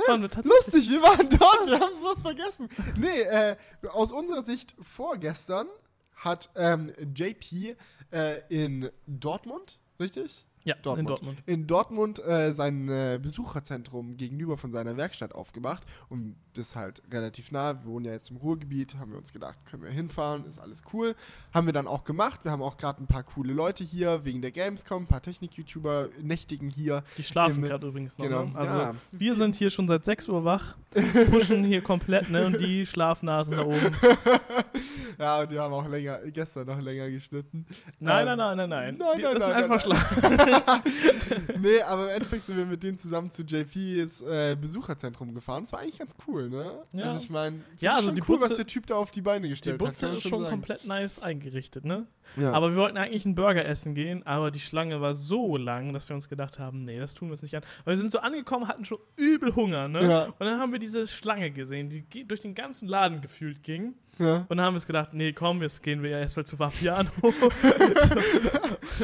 [0.08, 2.70] Ja, wir lustig, wir waren dort, wir haben sowas vergessen.
[2.98, 3.56] Nee, äh,
[3.92, 5.68] aus unserer Sicht vorgestern
[6.16, 7.78] hat ähm, JP
[8.12, 10.46] äh, in Dortmund, richtig?
[10.66, 11.00] Ja, Dortmund.
[11.00, 11.44] in Dortmund.
[11.46, 15.84] In Dortmund äh, sein äh, Besucherzentrum gegenüber von seiner Werkstatt aufgemacht.
[16.10, 17.76] Und das ist halt relativ nah.
[17.84, 18.96] Wir wohnen ja jetzt im Ruhrgebiet.
[18.96, 21.16] Haben wir uns gedacht, können wir hinfahren, ist alles cool.
[21.54, 22.40] Haben wir dann auch gemacht.
[22.44, 25.04] Wir haben auch gerade ein paar coole Leute hier wegen der Gamescom.
[25.04, 27.04] Ein paar Technik-YouTuber nächtigen hier.
[27.18, 28.26] Die schlafen gerade übrigens noch.
[28.26, 28.46] Genau.
[28.46, 28.56] Ne?
[28.56, 28.96] Also ja.
[29.12, 30.76] wir sind hier schon seit 6 Uhr wach,
[31.32, 32.46] pushen hier komplett, ne?
[32.46, 33.96] Und die Schlafnasen da oben.
[35.20, 37.66] ja, und die haben auch länger, gestern noch länger geschnitten.
[38.00, 38.98] Nein, ähm, nein, nein, nein, nein.
[38.98, 40.55] nein, die, nein das nein, sind einfach Schlaf.
[41.60, 45.64] nee, aber im Endeffekt sind wir mit denen zusammen zu JPs äh, Besucherzentrum gefahren.
[45.64, 46.84] Das war eigentlich ganz cool, ne?
[46.94, 47.06] Ja.
[47.06, 49.50] Also ich meine, ja, also die cool, Butze, was der Typ da auf die Beine
[49.50, 49.82] gestellt hat.
[49.82, 50.50] Die Butze hat, ist schon sagen.
[50.52, 52.08] komplett nice eingerichtet, ne?
[52.38, 52.52] Ja.
[52.52, 56.10] Aber wir wollten eigentlich einen Burger essen gehen, aber die Schlange war so lang, dass
[56.10, 57.64] wir uns gedacht haben, nee, das tun wir uns nicht an.
[57.84, 60.08] Weil wir sind so angekommen, hatten schon übel Hunger, ne?
[60.08, 60.26] Ja.
[60.26, 63.94] Und dann haben wir diese Schlange gesehen, die durch den ganzen Laden gefühlt ging.
[64.18, 64.46] Ja.
[64.48, 67.10] Und dann haben wir uns gedacht, nee, komm, jetzt gehen wir ja erstmal zu Vapiano.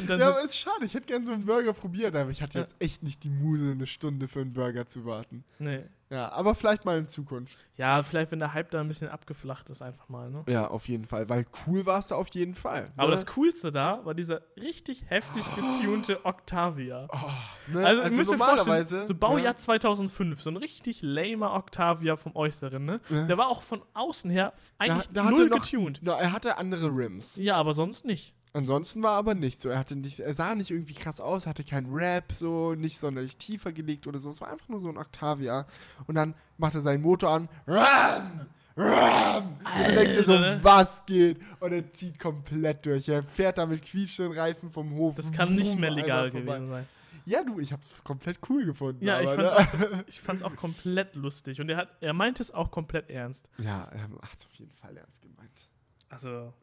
[0.08, 0.86] ja, aber ist schade.
[0.86, 3.72] Ich hätte gerne so einen Burger probiert, aber ich hatte jetzt echt nicht die Muse,
[3.72, 5.44] eine Stunde für einen Burger zu warten.
[5.60, 5.84] Nee.
[6.12, 7.66] Ja, aber vielleicht mal in Zukunft.
[7.78, 10.44] Ja, vielleicht, wenn der Hype da ein bisschen abgeflacht ist, einfach mal, ne?
[10.46, 12.84] Ja, auf jeden Fall, weil cool war es da auf jeden Fall.
[12.84, 12.92] Ne?
[12.98, 15.62] Aber das Coolste da war dieser richtig heftig oh.
[15.62, 17.08] getunte Octavia.
[17.14, 17.86] Oh, ne?
[17.86, 19.06] Also, also normalerweise.
[19.08, 19.56] So Baujahr ja.
[19.56, 23.00] 2005, so ein richtig lamer Octavia vom Äußeren, ne?
[23.08, 23.28] Ja.
[23.28, 26.04] Der war auch von außen her eigentlich da, da null noch, getuned.
[26.04, 27.38] No, er hatte andere Rims.
[27.38, 28.36] Ja, aber sonst nicht.
[28.54, 29.70] Ansonsten war aber nicht so.
[29.70, 33.38] Er hatte nicht, er sah nicht irgendwie krass aus, hatte keinen Rap, so, nicht sonderlich
[33.38, 34.30] tiefer gelegt oder so.
[34.30, 35.66] Es war einfach nur so ein Octavia.
[36.08, 37.50] Und dann macht er seinen Motor an.
[37.66, 38.48] Ram!
[38.76, 39.58] Ram!
[39.64, 41.40] Und du denkst dir so, Alter, was geht?
[41.62, 43.08] Und er zieht komplett durch.
[43.08, 45.16] Er fährt da mit quietschenden Reifen vom Hof.
[45.16, 46.88] Das kann nicht mehr legal gewesen sein.
[47.26, 49.06] Ja, du, ich hab's komplett cool gefunden.
[49.06, 49.90] Ja, ich aber, fand's, ne?
[49.92, 51.62] auch, ich fand's auch komplett lustig.
[51.62, 53.48] Und er, hat, er meinte es auch komplett ernst.
[53.60, 55.70] Ja, er hat's auf jeden Fall ernst gemeint.
[56.10, 56.54] Also.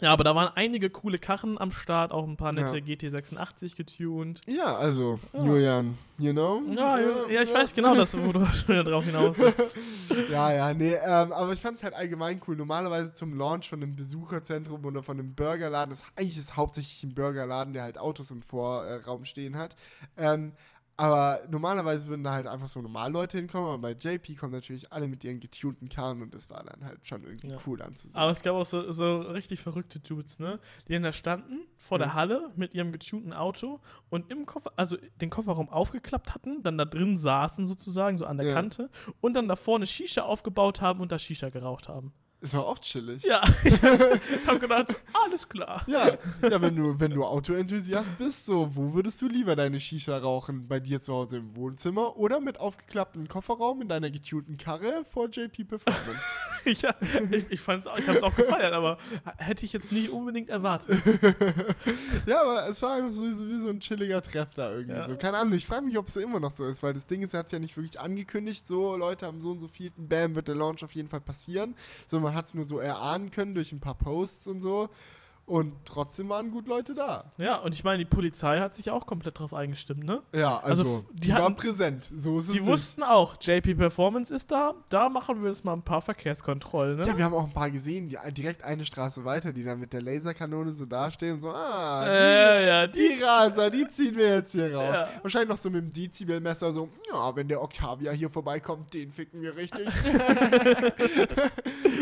[0.00, 2.84] Ja, aber da waren einige coole Karren am Start, auch ein paar nette Ja.
[2.84, 4.40] GT86 getuned.
[4.46, 5.44] Ja, also, Ja.
[5.44, 6.62] Julian, you know?
[6.70, 9.78] Ja, ja, ja, ich weiß genau, dass du, wo du schon wieder drauf hinaus willst.
[10.30, 12.56] Ja, ja, nee, ähm, aber ich fand es halt allgemein cool.
[12.56, 17.14] Normalerweise zum Launch von einem Besucherzentrum oder von einem Burgerladen, das eigentlich ist hauptsächlich ein
[17.14, 19.76] Burgerladen, der halt Autos im Vorraum stehen hat.
[20.16, 20.52] Ähm,
[21.00, 24.92] aber normalerweise würden da halt einfach so normal Leute hinkommen, aber bei JP kommen natürlich
[24.92, 27.56] alle mit ihren getunten Karren und das war dann halt schon irgendwie Ja.
[27.66, 28.14] cool anzusehen.
[28.14, 30.60] Aber es gab auch so, so richtig verrückte Dudes, ne?
[30.88, 32.02] Die dann da standen vor Mhm.
[32.02, 33.80] der Halle mit ihrem getunten Auto
[34.10, 38.36] und im Koffer, also den Kofferraum aufgeklappt hatten, dann da drin saßen sozusagen, so an
[38.36, 38.54] der Ja.
[38.54, 38.90] Kante
[39.22, 42.12] und dann da vorne Shisha aufgebaut haben und da Shisha geraucht haben.
[42.40, 43.22] Ist doch auch chillig.
[43.24, 45.84] Ja, ich hab gedacht, alles klar.
[45.86, 50.16] Ja, ja wenn du, wenn du Autoenthusiast bist, so, wo würdest du lieber deine Shisha
[50.16, 50.66] rauchen?
[50.66, 55.28] Bei dir zu Hause im Wohnzimmer oder mit aufgeklapptem Kofferraum in deiner getunten Karre vor
[55.28, 56.20] JP Performance?
[56.82, 56.94] Ja,
[57.30, 58.98] ich, ich fand's auch, ich hab's auch gefeiert, aber
[59.38, 60.94] hätte ich jetzt nicht unbedingt erwartet.
[62.26, 64.94] ja, aber es war einfach so wie, so- ein chilliger Treff da irgendwie.
[64.94, 65.06] Ja.
[65.06, 67.22] So, keine Ahnung, ich frage mich, ob es immer noch so ist, weil das Ding
[67.22, 70.34] ist, er hat ja nicht wirklich angekündigt, so, Leute haben so und so viel, bam,
[70.34, 71.74] wird der Launch auf jeden Fall passieren.
[72.06, 74.88] So, man hat es nur so erahnen können durch ein paar Posts und so.
[75.46, 77.32] Und trotzdem waren gut Leute da.
[77.36, 80.22] Ja, und ich meine, die Polizei hat sich auch komplett drauf eingestimmt, ne?
[80.32, 82.04] Ja, also, Also, die, die waren hatten- präsent.
[82.14, 82.70] So ist es Die nicht.
[82.70, 87.06] wussten auch, JP Performance ist da, da machen wir jetzt mal ein paar Verkehrskontrollen, ne?
[87.08, 89.92] Ja, wir haben auch ein paar gesehen, die direkt eine Straße weiter, die dann mit
[89.92, 94.14] der Laserkanone so dastehen und so, ah, die, äh, ja, die, die Raser, die ziehen
[94.16, 94.94] wir jetzt hier raus.
[94.94, 95.08] Ja.
[95.22, 99.42] Wahrscheinlich noch so mit dem Dezibelmesser so, ja, wenn der Octavia hier vorbeikommt, den ficken
[99.42, 99.88] wir richtig.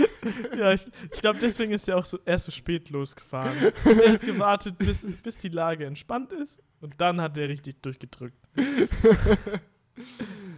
[0.57, 3.57] ja, ich, ich glaube, deswegen ist er auch so erst so spät losgefahren.
[3.85, 8.39] Er hat gewartet, bis, bis die Lage entspannt ist und dann hat er richtig durchgedrückt.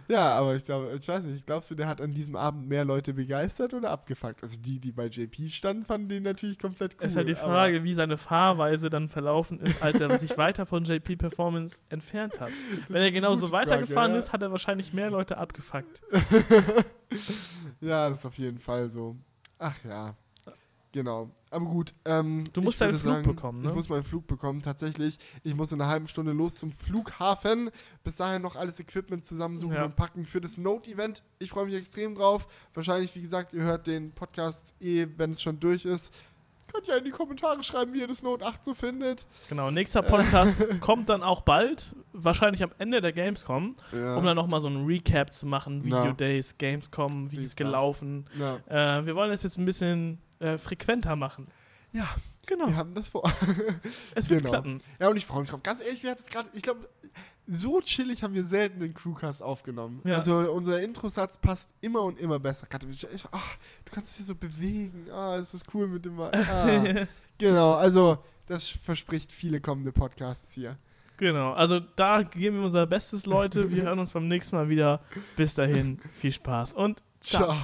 [0.07, 2.85] ja, aber ich glaube, ich weiß nicht, glaubst du, der hat an diesem Abend mehr
[2.85, 4.43] Leute begeistert oder abgefuckt?
[4.43, 7.05] Also die, die bei JP standen, fanden den natürlich komplett cool.
[7.05, 10.65] Es ist halt die Frage, wie seine Fahrweise dann verlaufen ist, als er sich weiter
[10.65, 12.51] von JP Performance entfernt hat.
[12.87, 14.19] Wenn er genauso Frage, weitergefahren ja.
[14.19, 16.01] ist, hat er wahrscheinlich mehr Leute abgefuckt.
[17.81, 19.17] Ja, das ist auf jeden Fall so.
[19.61, 20.15] Ach ja.
[20.93, 21.29] Genau.
[21.51, 21.93] Aber gut.
[22.03, 23.69] Ähm, Du musst deinen Flug sagen, bekommen, ne?
[23.69, 25.17] Ich muss meinen Flug bekommen, tatsächlich.
[25.43, 27.69] Ich muss in einer halben Stunde los zum Flughafen.
[28.03, 29.85] Bis dahin noch alles Equipment zusammensuchen Ja.
[29.85, 31.23] und packen für das Note-Event.
[31.39, 32.45] Ich freue mich extrem drauf.
[32.73, 36.13] Wahrscheinlich, wie gesagt, ihr hört den Podcast eh, wenn es schon durch ist.
[36.73, 39.25] Könnt ihr in die Kommentare schreiben, wie ihr das Note 8 so findet.
[39.49, 44.15] Genau, nächster Podcast kommt dann auch bald, wahrscheinlich am Ende der Gamescom, Ja.
[44.15, 46.11] um dann nochmal so ein Recap zu machen, Video.
[46.13, 47.55] Days, Gamescom, wie Wie ist das?
[47.57, 48.25] gelaufen.
[48.67, 51.47] Äh, wir wollen es jetzt ein bisschen äh, frequenter machen.
[51.91, 52.07] ja,
[52.47, 53.31] Genau, wir haben das vor.
[54.15, 54.49] es wird genau.
[54.49, 54.79] klappen.
[54.99, 55.61] ja, und ich freue mich drauf.
[55.63, 56.89] Ganz ehrlich, wir hatten es gerade, ich glaube,
[57.47, 60.01] so chillig haben wir selten den Crewcast aufgenommen.
[60.03, 60.15] Ja.
[60.15, 62.67] Also unser Introsatz passt immer und immer besser.
[62.89, 65.07] Ich, ach, du kannst dich hier so bewegen.
[65.11, 66.19] Ah, es ist cool mit dem.
[66.21, 67.07] Ah.
[67.37, 68.17] genau, also
[68.47, 70.77] das verspricht viele kommende Podcasts hier.
[71.17, 73.71] genau, also da geben wir unser Bestes, Leute.
[73.71, 75.01] Wir hören uns beim nächsten Mal wieder.
[75.35, 77.45] Bis dahin, viel Spaß und ciao.
[77.45, 77.57] Ciao.